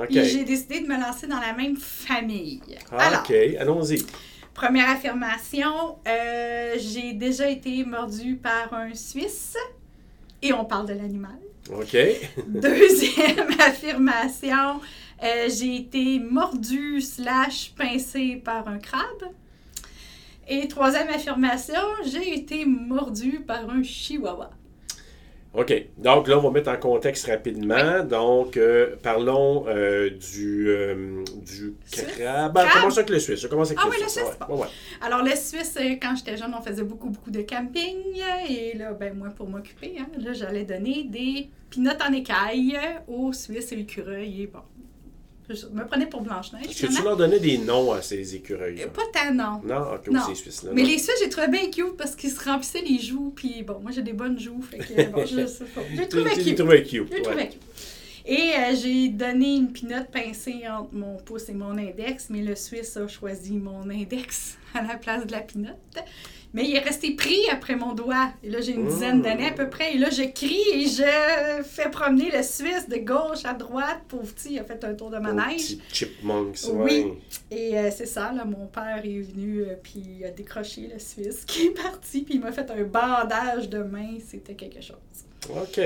j'ai 0.10 0.44
décidé 0.44 0.82
de 0.82 0.88
me 0.88 1.00
lancer 1.00 1.28
dans 1.28 1.40
la 1.40 1.54
même 1.54 1.78
famille. 1.78 2.62
Ah, 2.92 3.24
OK, 3.24 3.34
allons-y. 3.60 4.06
Première 4.54 4.90
affirmation, 4.90 5.98
euh, 6.08 6.76
j'ai 6.78 7.14
déjà 7.14 7.50
été 7.50 7.84
mordu 7.86 8.36
par 8.36 8.74
un 8.74 8.94
Suisse. 8.94 9.56
Et 10.42 10.54
on 10.54 10.66
parle 10.66 10.88
de 10.88 10.94
l'animal. 10.94 11.38
OK. 11.72 11.98
Deuxième 12.48 13.50
affirmation, 13.60 14.82
euh, 15.24 15.48
j'ai 15.50 15.76
été 15.76 16.20
mordu 16.20 17.00
slash 17.00 17.74
pincé 17.78 18.42
par 18.44 18.68
un 18.68 18.80
crabe. 18.80 19.32
Et 20.48 20.68
troisième 20.68 21.08
affirmation, 21.10 21.82
j'ai 22.06 22.34
été 22.34 22.66
mordu 22.66 23.42
par 23.46 23.70
un 23.70 23.84
chihuahua. 23.84 24.52
OK. 25.54 25.88
Donc 25.98 26.30
là, 26.30 26.38
on 26.38 26.42
va 26.42 26.52
mettre 26.52 26.72
en 26.72 26.78
contexte 26.78 27.28
rapidement. 27.28 28.04
Donc, 28.06 28.56
euh, 28.56 28.96
parlons 29.04 29.66
euh, 29.68 30.10
du, 30.10 30.70
euh, 30.70 31.24
du 31.46 31.74
crabe. 31.92 32.54
Ben, 32.54 32.68
commence 32.70 32.98
avec 32.98 33.10
le 33.10 33.20
Suisse? 33.20 33.46
Ah, 33.46 33.54
le 33.54 33.60
oui, 33.60 33.66
Suisse? 33.66 33.78
le 33.90 34.06
Suisse. 34.08 34.68
Alors, 35.02 35.24
le 35.24 35.36
Suisse, 35.36 35.78
quand 36.02 36.16
j'étais 36.16 36.38
jeune, 36.38 36.56
on 36.58 36.62
faisait 36.62 36.84
beaucoup, 36.84 37.10
beaucoup 37.10 37.32
de 37.32 37.42
camping. 37.42 37.98
Et 38.50 38.78
là, 38.78 38.94
ben, 38.94 39.14
moi, 39.14 39.30
pour 39.30 39.50
m'occuper, 39.50 39.98
hein, 40.00 40.08
là, 40.24 40.32
j'allais 40.32 40.64
donner 40.64 41.04
des 41.04 41.50
pinottes 41.70 42.02
en 42.02 42.14
écaille 42.14 42.80
aux 43.10 43.34
Suisses 43.34 43.74
et 43.74 43.76
l'écureuil. 43.76 44.44
Et 44.44 44.48
bon, 44.48 44.62
je 45.54 45.68
me 45.68 45.86
prenais 45.86 46.08
pour 46.08 46.22
Blanche-Neige. 46.22 46.68
Est-ce 46.70 46.88
que 46.88 46.96
tu 46.96 47.04
leur 47.04 47.18
donnais 47.18 47.40
des 47.40 47.58
noms 47.58 47.92
à 47.92 48.02
ces 48.02 48.36
écureuils? 48.36 48.86
Pas 48.94 49.02
tant, 49.14 49.34
non. 49.34 49.62
Non, 49.64 49.96
ok, 49.96 50.08
non. 50.10 50.22
ces 50.28 50.36
Suisses-là. 50.36 50.72
Mais 50.74 50.84
les 50.84 50.98
Suisses, 50.98 51.20
j'ai 51.22 51.30
trouvé 51.30 51.48
bien 51.48 51.70
cute 51.70 51.98
parce 51.98 52.16
qu'ils 52.16 52.32
se 52.32 52.44
remplissaient 52.44 52.82
les 52.82 53.00
joues. 53.00 53.32
Puis 53.36 53.64
bon, 53.64 53.80
moi, 53.80 53.92
j'ai 53.92 54.02
des 54.02 54.14
bonnes 54.14 54.40
joues. 54.40 54.62
Fait 54.62 54.78
que 54.78 55.10
bon, 55.10 55.26
je, 55.26 55.36
cute. 55.46 56.44
J'ai 56.44 56.56
trouvé 56.56 56.84
cute. 56.84 57.14
Et 58.26 58.52
euh, 58.56 58.76
j'ai 58.76 59.10
donné 59.10 59.56
une 59.56 59.72
pinotte 59.72 60.12
pincée 60.12 60.64
entre 60.70 60.94
mon 60.94 61.18
pouce 61.18 61.50
et 61.50 61.54
mon 61.54 61.78
index, 61.78 62.28
mais 62.30 62.42
le 62.42 62.56
Suisse 62.56 62.96
a 62.98 63.08
choisi 63.08 63.54
mon 63.54 63.90
index 63.90 64.58
à 64.74 64.84
la 64.84 64.96
place 64.96 65.26
de 65.26 65.32
la 65.32 65.42
pinotte. 65.42 65.76
Mais 66.54 66.66
il 66.66 66.76
est 66.76 66.80
resté 66.80 67.16
pris 67.16 67.40
après 67.50 67.76
mon 67.76 67.94
doigt. 67.94 68.32
Et 68.44 68.50
là, 68.50 68.60
j'ai 68.62 68.74
une 68.74 68.88
dizaine 68.88 69.20
mmh. 69.20 69.22
d'années 69.22 69.48
à 69.48 69.52
peu 69.52 69.70
près. 69.70 69.96
Et 69.96 69.98
là, 69.98 70.10
je 70.10 70.24
crie 70.24 70.64
et 70.74 70.86
je 70.86 71.64
fais 71.64 71.90
promener 71.90 72.30
le 72.32 72.44
Suisse 72.44 72.90
de 72.90 72.98
gauche 72.98 73.46
à 73.46 73.54
droite. 73.54 74.02
Pauvre 74.08 74.34
petit, 74.34 74.54
il 74.54 74.60
a 74.60 74.64
fait 74.64 74.84
un 74.84 74.94
tour 74.94 75.10
de 75.10 75.18
manège. 75.18 75.78
chipmunks, 75.92 76.60
Oui. 76.74 77.14
Et 77.50 77.78
euh, 77.78 77.90
c'est 77.90 78.06
ça, 78.06 78.32
là, 78.34 78.44
mon 78.44 78.68
père 78.68 79.02
est 79.04 79.22
venu, 79.22 79.62
euh, 79.62 79.76
puis 79.82 80.04
il 80.20 80.26
a 80.26 80.32
décroché 80.32 80.90
le 80.92 81.00
Suisse 81.00 81.44
qui 81.48 81.68
est 81.68 81.82
parti, 81.82 82.22
puis 82.22 82.36
il 82.36 82.42
m'a 82.42 82.52
fait 82.52 82.70
un 82.70 82.84
bandage 82.84 83.70
de 83.70 83.80
main. 83.84 84.18
C'était 84.26 84.56
quelque 84.56 84.82
chose. 84.82 84.98
OK. 85.50 85.82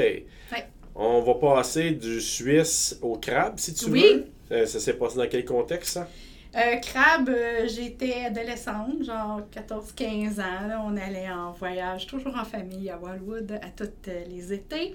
On 0.97 1.21
va 1.21 1.33
passer 1.35 1.91
du 1.91 2.21
Suisse 2.21 2.97
au 3.01 3.17
crabe, 3.17 3.59
si 3.59 3.73
tu 3.73 3.89
veux. 3.89 4.25
Euh, 4.51 4.65
ça 4.65 4.79
s'est 4.79 4.93
passé 4.93 5.17
dans 5.17 5.27
quel 5.27 5.43
contexte, 5.43 5.95
ça? 5.95 6.07
Euh, 6.55 6.77
crabe, 6.77 7.29
euh, 7.29 7.67
j'étais 7.67 8.25
adolescente, 8.25 9.03
genre 9.03 9.41
14-15 9.53 10.39
ans. 10.39 10.85
on 10.87 10.95
allait 10.95 11.29
en 11.29 11.51
voyage, 11.51 12.07
toujours 12.07 12.35
en 12.37 12.45
famille 12.45 12.89
à 12.89 12.97
Wildwood, 12.97 13.59
à 13.61 13.69
tous 13.75 13.89
les 14.29 14.53
étés. 14.53 14.93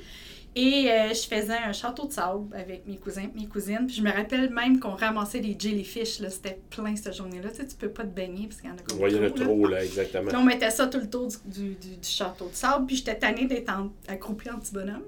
Et 0.57 0.88
je 1.11 1.29
faisais 1.29 1.59
un 1.64 1.73
château 1.73 2.07
de 2.07 2.12
sable 2.12 2.57
avec 2.57 2.85
mes 2.87 2.96
cousins 2.96 3.29
mes 3.37 3.46
cousines. 3.46 3.87
Puis 3.87 3.96
je 3.96 4.03
me 4.03 4.11
rappelle 4.11 4.51
même 4.51 4.81
qu'on 4.81 4.96
ramassait 4.96 5.38
des 5.38 5.55
jellyfish. 5.57 6.20
C'était 6.29 6.59
plein 6.70 6.96
cette 6.96 7.14
journée-là. 7.14 7.51
Tu 7.51 7.57
sais, 7.57 7.66
tu 7.68 7.77
peux 7.77 7.90
pas 7.90 8.03
te 8.03 8.09
baigner 8.09 8.49
parce 8.49 8.61
qu'il 8.61 8.68
y 8.68 8.73
en 8.73 8.77
a 8.77 8.81
comme 8.81 8.99
y 8.99 9.16
en 9.16 9.23
a 9.23 9.31
trop, 9.31 9.68
là, 9.68 9.85
exactement. 9.85 10.27
Puis 10.29 10.37
on 10.37 10.42
mettait 10.42 10.70
ça 10.70 10.88
tout 10.88 10.99
le 10.99 11.09
tour 11.09 11.29
du, 11.44 11.75
du, 11.75 11.99
château 12.03 12.49
de 12.49 12.55
sable. 12.55 12.87
Puis 12.87 12.96
j'étais 12.96 13.16
tannée 13.16 13.46
d'être 13.46 13.73
accroupie 14.09 14.51
en 14.51 14.59
petit 14.59 14.73
bonhomme. 14.73 15.05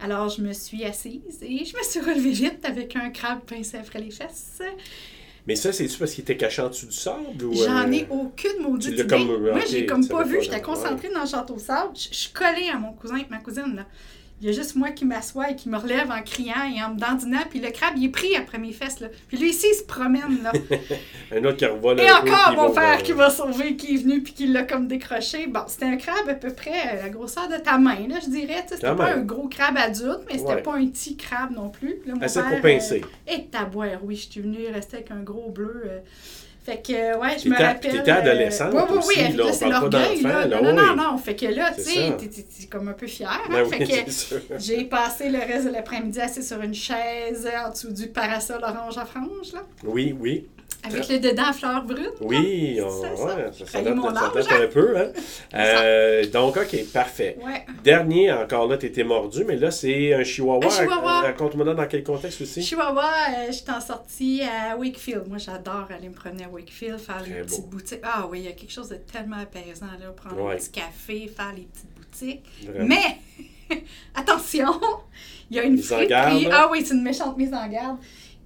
Alors, 0.00 0.28
je 0.28 0.40
me 0.40 0.52
suis 0.52 0.84
assise 0.84 1.42
et 1.42 1.64
je 1.64 1.76
me 1.76 1.82
suis 1.82 2.00
relevée 2.00 2.30
vite 2.30 2.64
avec 2.64 2.96
un 2.96 3.10
crabe 3.10 3.40
pincé 3.40 3.76
après 3.76 3.98
les 3.98 4.10
fesses. 4.10 4.62
Mais 5.46 5.54
ça, 5.54 5.72
c'est-tu 5.72 5.96
parce 5.98 6.12
qu'il 6.12 6.22
était 6.22 6.36
caché 6.36 6.60
en 6.60 6.68
dessous 6.68 6.86
du 6.86 6.96
sable? 6.96 7.44
ou 7.44 7.54
J'en 7.54 7.90
ai 7.92 8.02
euh, 8.02 8.06
aucune 8.10 8.62
maudite 8.62 8.92
idée. 8.92 9.06
Comme... 9.06 9.26
Moi, 9.26 9.60
j'ai 9.70 9.86
comme 9.86 10.06
pas 10.06 10.24
vu. 10.24 10.38
J'étais 10.42 10.60
concentrée 10.60 11.08
dans 11.10 11.20
le 11.22 11.26
château 11.26 11.54
de 11.54 11.60
sable. 11.60 11.92
Je 11.94 12.14
suis 12.14 12.32
collée 12.32 12.68
à 12.72 12.78
mon 12.78 12.92
cousin 12.92 13.16
et 13.16 13.26
ma 13.30 13.38
cousine, 13.38 13.76
là. 13.76 13.86
Il 14.40 14.46
y 14.46 14.50
a 14.50 14.52
juste 14.52 14.76
moi 14.76 14.90
qui 14.90 15.06
m'assois 15.06 15.50
et 15.50 15.56
qui 15.56 15.70
me 15.70 15.78
relève 15.78 16.10
en 16.10 16.22
criant 16.22 16.70
et 16.70 16.82
en 16.82 16.94
me 16.94 17.00
dandinant. 17.00 17.40
Puis 17.48 17.58
le 17.58 17.70
crabe, 17.70 17.94
il 17.96 18.04
est 18.04 18.10
pris 18.10 18.36
après 18.36 18.58
mes 18.58 18.72
fesses. 18.72 19.00
Là. 19.00 19.08
Puis 19.28 19.38
lui, 19.38 19.48
ici, 19.48 19.66
il 19.70 19.74
se 19.74 19.84
promène. 19.84 20.42
Là. 20.42 20.52
un 21.34 21.42
autre 21.44 21.56
qui 21.56 21.64
revole 21.64 22.00
Et 22.00 22.10
encore 22.10 22.52
mon 22.54 22.70
père 22.70 23.02
qui 23.02 23.12
va 23.12 23.30
sauver, 23.30 23.76
qui 23.76 23.94
est 23.94 23.98
venu 23.98 24.22
puis 24.22 24.34
qui 24.34 24.46
l'a 24.46 24.64
comme 24.64 24.88
décroché. 24.88 25.46
Bon, 25.46 25.62
c'était 25.66 25.86
un 25.86 25.96
crabe 25.96 26.28
à 26.28 26.34
peu 26.34 26.52
près 26.52 27.00
la 27.02 27.08
grosseur 27.08 27.48
de 27.48 27.56
ta 27.56 27.78
main, 27.78 28.06
là, 28.08 28.16
je 28.22 28.28
dirais. 28.28 28.66
C'était 28.68 28.94
pas 28.94 29.14
un 29.14 29.22
gros 29.22 29.48
crabe 29.48 29.78
adulte, 29.78 30.20
mais 30.30 30.38
c'était 30.38 30.62
pas 30.62 30.74
un 30.74 30.86
petit 30.86 31.16
crabe 31.16 31.52
non 31.52 31.70
plus. 31.70 32.00
Là, 32.04 32.14
mon 32.14 32.20
Assez 32.20 32.42
pour 32.42 32.60
pincer. 32.60 33.02
Euh, 33.02 33.32
et 33.32 33.46
ta 33.46 33.64
boire, 33.64 34.04
oui. 34.04 34.16
Je 34.16 34.30
suis 34.32 34.40
venue 34.40 34.66
rester 34.72 34.96
avec 34.98 35.10
un 35.12 35.22
gros 35.22 35.50
bleu. 35.50 35.82
Euh, 35.86 35.98
fait 36.66 36.82
que, 36.82 37.16
ouais, 37.20 37.38
je 37.38 37.48
me 37.48 37.54
rappelle. 37.54 37.92
T'étais 37.92 38.10
euh, 38.10 38.14
adolescente. 38.16 38.74
oui, 38.74 38.80
oui, 38.90 38.98
oui. 39.06 39.36
Là, 39.36 39.52
c'est 39.52 39.68
l'orgueil. 39.68 40.20
Là. 40.20 40.46
Non, 40.46 40.74
non, 40.74 40.96
non, 40.96 41.16
Fait 41.16 41.36
que 41.36 41.46
là, 41.46 41.70
tu 41.72 41.82
sais, 41.82 42.16
t'es 42.18 42.66
comme 42.66 42.88
un 42.88 42.92
peu 42.92 43.06
fière. 43.06 43.30
Hein? 43.30 43.48
Ben 43.48 43.64
fait 43.66 43.84
que 43.84 44.10
j'ai 44.58 44.82
passé 44.82 45.28
le 45.28 45.38
reste 45.38 45.68
de 45.68 45.70
l'après-midi 45.70 46.20
assis 46.20 46.42
sur 46.42 46.60
une 46.60 46.74
chaise 46.74 47.48
en 47.64 47.70
dessous 47.70 47.92
du 47.92 48.08
parasol 48.08 48.64
orange 48.64 48.98
à 48.98 49.04
franges. 49.04 49.52
Là. 49.54 49.62
Oui, 49.84 50.12
oui. 50.18 50.48
Avec 50.86 51.08
le 51.08 51.18
dedans 51.18 51.44
à 51.48 51.52
fleurs 51.52 51.84
brutes. 51.84 52.12
Oui, 52.20 52.78
on, 52.82 52.90
ça, 52.90 53.10
ouais, 53.10 53.50
ça, 53.52 53.66
ça, 53.66 53.82
date, 53.82 54.52
un 54.52 54.66
peu. 54.68 54.96
Hein? 54.96 55.08
euh, 55.54 56.26
donc, 56.26 56.56
OK, 56.56 56.92
parfait. 56.92 57.36
Dernier, 57.82 58.32
encore 58.32 58.68
là, 58.68 58.76
tu 58.78 58.86
étais 58.86 59.04
mordu, 59.04 59.44
mais 59.44 59.56
là, 59.56 59.70
c'est 59.70 60.14
un 60.14 60.22
chihuahua. 60.22 60.66
Un 60.66 60.70
chihuahua. 60.70 61.20
Raconte-moi 61.22 61.74
dans 61.74 61.86
quel 61.86 62.04
contexte 62.04 62.42
aussi? 62.42 62.62
Chihuahua, 62.62 63.10
euh, 63.30 63.52
je 63.52 63.64
t'en 63.64 63.80
sorti 63.80 64.42
à 64.42 64.76
Wakefield. 64.76 65.26
Moi, 65.28 65.38
j'adore 65.38 65.88
aller 65.90 66.08
me 66.08 66.14
promener 66.14 66.44
à 66.44 66.48
Wakefield, 66.48 66.98
faire 66.98 67.22
les 67.26 67.42
petites 67.42 67.66
boutiques. 67.68 68.00
Ah 68.02 68.26
oui, 68.30 68.40
il 68.40 68.44
y 68.44 68.48
a 68.48 68.52
quelque 68.52 68.72
chose 68.72 68.88
de 68.88 68.96
tellement 68.96 69.38
apaisant, 69.38 69.86
là, 69.86 70.10
prendre 70.14 70.50
un 70.50 70.56
petit 70.56 70.70
café, 70.70 71.26
faire 71.34 71.52
les 71.56 71.62
petites 71.62 71.94
boutiques. 71.96 72.44
Mais, 72.78 73.18
attention, 74.14 74.80
il 75.50 75.56
y 75.56 75.60
a 75.60 75.64
une 75.64 75.78
friperie. 75.78 76.48
Ah 76.52 76.68
oui, 76.70 76.82
c'est 76.84 76.94
une 76.94 77.02
méchante 77.02 77.36
mise 77.36 77.52
en 77.52 77.66
garde. 77.68 77.98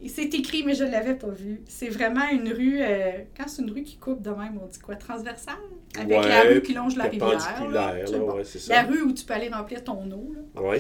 C'est 0.09 0.35
écrit, 0.35 0.63
mais 0.65 0.75
je 0.75 0.85
ne 0.85 0.91
l'avais 0.91 1.15
pas 1.15 1.29
vu. 1.29 1.63
C'est 1.69 1.89
vraiment 1.89 2.29
une 2.31 2.53
rue. 2.53 2.79
Euh, 2.81 3.13
quand 3.37 3.49
c'est 3.49 3.63
une 3.63 3.71
rue 3.71 3.83
qui 3.83 3.97
coupe 3.97 4.23
de 4.23 4.31
même, 4.31 4.59
on 4.63 4.67
dit 4.67 4.79
quoi? 4.79 4.97
Transversale? 4.97 5.57
Avec 5.99 6.25
la 6.25 6.43
rue 6.43 6.63
qui 6.63 6.73
longe 6.73 6.97
la 6.97 7.05
rivière. 7.05 7.39
Là, 7.71 7.95
ouais, 7.95 8.45
ça. 8.45 8.75
La 8.75 8.83
rue 8.83 9.03
où 9.03 9.13
tu 9.13 9.25
peux 9.25 9.35
aller 9.35 9.49
remplir 9.49 9.85
ton 9.85 10.11
eau. 10.11 10.35
Oui 10.57 10.79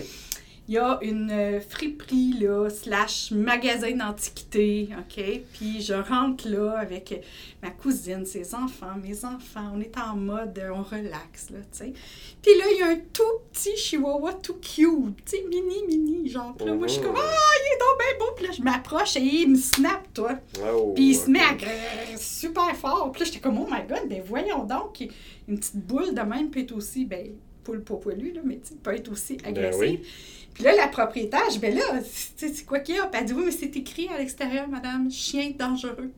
il 0.70 0.74
y 0.74 0.78
a 0.78 1.00
une 1.02 1.32
euh, 1.32 1.60
friperie, 1.60 2.34
là, 2.40 2.70
slash 2.70 3.32
magasin 3.32 3.90
d'antiquité, 3.90 4.90
OK? 5.00 5.20
Puis 5.52 5.82
je 5.82 5.94
rentre 5.94 6.48
là 6.48 6.78
avec 6.78 7.26
ma 7.60 7.70
cousine, 7.70 8.24
ses 8.24 8.54
enfants, 8.54 8.94
mes 9.02 9.24
enfants. 9.24 9.72
On 9.74 9.80
est 9.80 9.98
en 9.98 10.14
mode, 10.14 10.56
euh, 10.60 10.70
on 10.72 10.84
relaxe, 10.84 11.50
là, 11.50 11.58
tu 11.72 11.78
sais. 11.78 11.92
Puis 12.40 12.56
là, 12.56 12.64
il 12.70 12.78
y 12.78 12.82
a 12.82 12.86
un 12.86 13.00
tout 13.12 13.40
petit 13.52 13.76
chihuahua 13.76 14.34
tout 14.34 14.60
cute, 14.60 15.16
tu 15.26 15.38
sais, 15.38 15.44
mini, 15.48 15.82
mini, 15.88 16.28
genre. 16.28 16.54
Puis 16.56 16.64
là, 16.64 16.74
moi, 16.74 16.86
je 16.86 16.92
suis 16.92 17.02
comme, 17.02 17.16
oh. 17.16 17.20
ah, 17.20 17.52
il 17.64 17.74
est 17.74 17.78
donc 17.80 17.98
bien 17.98 18.24
beau. 18.24 18.32
Puis 18.36 18.46
là, 18.46 18.52
je 18.52 18.62
m'approche 18.62 19.16
et 19.16 19.24
il 19.24 19.50
me 19.50 19.56
snap, 19.56 20.06
toi. 20.14 20.38
puis 20.94 21.10
il 21.10 21.16
se 21.16 21.28
met 21.28 21.40
à 21.40 22.16
super 22.16 22.76
fort. 22.76 23.10
Puis 23.10 23.22
là, 23.22 23.26
j'étais 23.26 23.40
comme, 23.40 23.58
oh 23.58 23.66
my 23.68 23.88
god, 23.88 24.08
ben 24.08 24.22
voyons 24.24 24.62
donc, 24.62 25.04
une 25.48 25.58
petite 25.58 25.84
boule 25.84 26.14
de 26.14 26.20
même 26.20 26.48
peut 26.48 26.60
être 26.60 26.76
aussi, 26.76 27.06
ben, 27.06 27.26
poule 27.64 27.82
pas 27.82 27.96
poilu, 27.96 28.32
là, 28.32 28.40
mais 28.44 28.60
peut 28.84 28.94
être 28.94 29.10
aussi 29.10 29.36
ben 29.36 29.48
agressive. 29.48 30.06
Puis 30.54 30.64
là, 30.64 30.74
la 30.74 30.88
propriétaire, 30.88 31.48
je 31.52 31.58
vais 31.58 31.70
là, 31.70 32.00
c'est 32.02 32.64
quoi 32.66 32.80
qu'il 32.80 32.96
y 32.96 32.98
a? 32.98 33.06
Puis 33.06 33.20
elle 33.20 33.26
dit, 33.26 33.32
oui, 33.32 33.44
mais 33.46 33.50
c'est 33.50 33.76
écrit 33.76 34.08
à 34.08 34.18
l'extérieur, 34.18 34.68
madame, 34.68 35.10
chien 35.10 35.52
dangereux. 35.58 36.10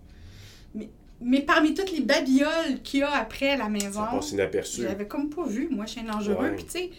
Mais, 0.74 0.88
mais 1.20 1.40
parmi 1.40 1.74
toutes 1.74 1.92
les 1.92 2.00
babioles 2.00 2.80
qu'il 2.82 3.00
y 3.00 3.02
a 3.02 3.10
après 3.10 3.56
la 3.56 3.68
maison, 3.68 4.20
ça 4.20 4.34
inaperçu. 4.34 4.82
J'avais 4.82 5.06
comme 5.06 5.30
pas 5.30 5.46
vu, 5.46 5.68
moi, 5.70 5.86
chien 5.86 6.04
dangereux. 6.04 6.52
Puis 6.56 6.64
tu 6.64 6.70
sais, 6.70 6.90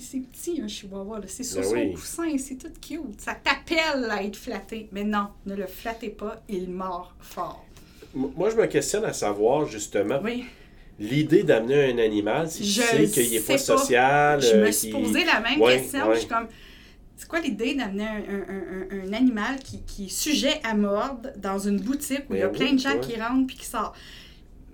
c'est 0.00 0.20
petit, 0.20 0.60
un 0.62 0.68
chihuahua. 0.68 1.20
C'est 1.26 1.42
sur 1.42 1.60
ben 1.60 1.92
son 1.92 2.00
coussin, 2.00 2.38
c'est 2.38 2.56
tout 2.56 2.72
cute. 2.80 3.20
Ça 3.20 3.34
t'appelle 3.34 4.08
à 4.10 4.22
être 4.22 4.36
flatté. 4.36 4.88
Mais 4.92 5.04
non, 5.04 5.28
ne 5.44 5.54
le 5.54 5.66
flattez 5.66 6.10
pas, 6.10 6.42
il 6.48 6.70
mord 6.70 7.14
fort. 7.20 7.64
Moi, 8.14 8.48
je 8.48 8.56
me 8.56 8.66
questionne 8.66 9.04
à 9.04 9.12
savoir, 9.12 9.66
justement, 9.66 10.20
oui 10.22 10.44
l'idée 10.98 11.42
d'amener 11.42 11.92
un 11.92 11.98
animal, 11.98 12.48
si 12.50 12.62
tu 12.62 12.80
sais 12.80 13.06
qu'il 13.06 13.30
n'est 13.30 13.40
pas, 13.40 13.58
social. 13.58 14.40
Je 14.40 14.56
me 14.56 14.66
euh, 14.66 14.72
suis 14.72 14.90
posé 14.90 15.24
la 15.24 15.40
même 15.40 15.60
question. 15.60 16.12
Je 16.12 16.18
suis 16.20 16.28
comme, 16.28 16.48
c'est 17.16 17.28
quoi 17.28 17.40
l'idée 17.40 17.74
d'amener 17.74 18.04
un, 18.04 18.98
un, 18.98 19.08
un, 19.08 19.12
animal 19.12 19.58
qui, 19.58 19.82
qui, 19.82 20.06
est 20.06 20.08
sujet 20.08 20.60
à 20.64 20.74
mordre 20.74 21.30
dans 21.36 21.58
une 21.58 21.80
boutique 21.80 22.24
où 22.28 22.34
il 22.34 22.40
y 22.40 22.42
a 22.42 22.48
plein 22.48 22.72
de 22.72 22.78
gens 22.78 22.98
qui 23.00 23.20
rentrent 23.20 23.46
puis 23.46 23.56
qui 23.56 23.66
sortent? 23.66 23.96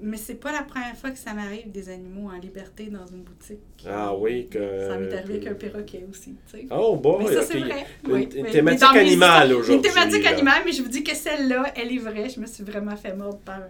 Mais 0.04 0.16
c'est 0.16 0.34
pas 0.34 0.50
la 0.50 0.62
première 0.64 0.96
fois 0.96 1.12
que 1.12 1.18
ça 1.18 1.32
m'arrive 1.32 1.70
des 1.70 1.88
animaux 1.88 2.28
en 2.28 2.36
liberté 2.36 2.86
dans 2.86 3.06
une 3.06 3.22
boutique. 3.22 3.60
Ah 3.88 4.12
oui, 4.16 4.48
que. 4.48 4.58
Ça 4.88 4.98
m'est 4.98 5.14
arrivé 5.14 5.34
avec 5.34 5.46
un 5.46 5.54
perroquet 5.54 6.04
aussi, 6.10 6.34
tu 6.50 6.58
sais. 6.58 6.66
Oh, 6.72 6.96
bon, 6.96 7.20
mais 7.20 7.32
ça, 7.32 7.42
c'est 7.42 7.60
vrai. 7.60 7.86
Une, 8.08 8.46
thématique 8.46 8.96
animale 8.96 9.52
aujourd'hui. 9.52 9.74
Une 9.76 9.82
thématique 9.82 10.26
animale, 10.26 10.62
mais 10.66 10.72
je 10.72 10.82
vous 10.82 10.88
dis 10.88 11.04
que 11.04 11.14
celle-là, 11.14 11.72
elle 11.76 11.92
est 11.92 11.98
vraie. 11.98 12.28
Je 12.28 12.40
me 12.40 12.46
suis 12.46 12.64
vraiment 12.64 12.96
fait 12.96 13.14
mordre 13.14 13.38
par 13.38 13.58
un 13.58 13.68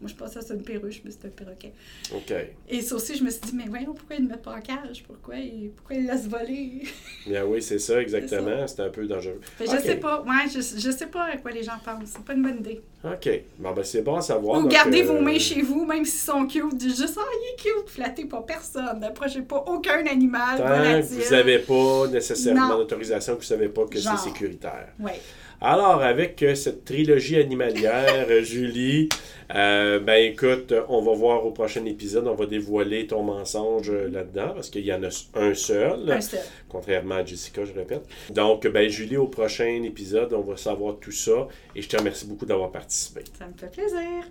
moi, 0.00 0.08
je 0.08 0.14
pensais 0.14 0.36
que 0.36 0.40
c'était 0.42 0.54
une 0.54 0.62
perruche, 0.62 1.02
mais 1.04 1.10
c'était 1.10 1.26
un 1.26 1.30
perroquet. 1.30 1.72
OK. 2.14 2.32
Et 2.68 2.80
ça 2.82 2.94
aussi, 2.94 3.16
je 3.16 3.24
me 3.24 3.30
suis 3.30 3.40
dit, 3.40 3.52
mais 3.54 3.64
voyons, 3.68 3.94
pourquoi 3.94 4.14
ils 4.16 4.24
ne 4.24 4.28
mettent 4.28 4.42
pas 4.42 4.54
en 4.54 4.60
cage? 4.60 5.02
Pourquoi 5.04 5.36
ils, 5.36 5.70
pourquoi 5.70 5.96
ils 5.96 6.06
laissent 6.06 6.28
voler? 6.28 6.82
Bien 7.26 7.44
oui, 7.44 7.60
c'est 7.60 7.80
ça, 7.80 8.00
exactement. 8.00 8.66
C'était 8.68 8.82
un 8.82 8.90
peu 8.90 9.06
dangereux. 9.06 9.40
Je 9.58 9.64
ne 9.64 9.80
sais 9.80 9.96
pas. 9.96 10.22
Ouais, 10.22 10.48
je, 10.52 10.60
je 10.60 10.90
sais 10.90 11.06
pas 11.06 11.24
à 11.24 11.36
quoi 11.38 11.50
les 11.50 11.64
gens 11.64 11.78
pensent. 11.84 12.10
C'est 12.14 12.24
pas 12.24 12.34
une 12.34 12.42
bonne 12.42 12.58
idée. 12.58 12.80
OK. 13.02 13.28
Bon, 13.58 13.72
ben, 13.72 13.82
c'est 13.82 14.02
bon 14.02 14.16
à 14.16 14.20
savoir. 14.20 14.64
Ou 14.64 14.68
gardez 14.68 15.02
vos 15.02 15.14
euh, 15.14 15.20
mains 15.20 15.38
chez 15.38 15.62
vous, 15.62 15.84
même 15.84 16.04
s'ils 16.04 16.20
sont 16.20 16.46
cute. 16.46 16.80
Juste, 16.80 17.18
ah, 17.18 17.24
il 17.32 17.54
est 17.54 17.62
cute. 17.62 17.90
Flattez 17.90 18.24
pas 18.26 18.42
personne. 18.42 19.00
N'approchez 19.00 19.42
pas 19.42 19.64
aucun 19.66 20.06
animal. 20.06 20.58
Tant 20.58 21.00
vous 21.00 21.30
n'avez 21.30 21.58
pas 21.58 22.06
nécessairement 22.08 22.76
d'autorisation, 22.76 23.34
que 23.34 23.38
vous 23.38 23.44
ne 23.44 23.48
savez 23.48 23.68
pas 23.68 23.86
que 23.86 23.98
c'est 23.98 24.16
sécuritaire. 24.16 24.88
Oui. 25.00 25.12
Alors, 25.60 26.02
avec 26.02 26.40
euh, 26.44 26.54
cette 26.54 26.84
trilogie 26.84 27.36
animalière, 27.36 28.26
euh, 28.30 28.44
Julie, 28.44 29.08
euh, 29.52 29.98
ben 29.98 30.14
écoute, 30.14 30.72
on 30.88 31.02
va 31.02 31.12
voir 31.14 31.44
au 31.44 31.50
prochain 31.50 31.84
épisode, 31.84 32.28
on 32.28 32.36
va 32.36 32.46
dévoiler 32.46 33.08
ton 33.08 33.24
mensonge 33.24 33.90
là-dedans, 33.90 34.52
parce 34.54 34.70
qu'il 34.70 34.84
y 34.84 34.92
en 34.92 35.02
a 35.02 35.08
un 35.34 35.54
seul, 35.54 36.12
un 36.12 36.20
seul, 36.20 36.40
contrairement 36.68 37.16
à 37.16 37.24
Jessica, 37.24 37.64
je 37.64 37.72
répète. 37.72 38.06
Donc, 38.30 38.68
ben 38.68 38.88
Julie, 38.88 39.16
au 39.16 39.26
prochain 39.26 39.82
épisode, 39.82 40.32
on 40.32 40.42
va 40.42 40.56
savoir 40.56 40.96
tout 41.00 41.10
ça, 41.10 41.48
et 41.74 41.82
je 41.82 41.88
te 41.88 41.96
remercie 41.96 42.26
beaucoup 42.26 42.46
d'avoir 42.46 42.70
participé. 42.70 43.24
Ça 43.36 43.46
me 43.48 43.58
fait 43.58 43.72
plaisir. 43.72 44.30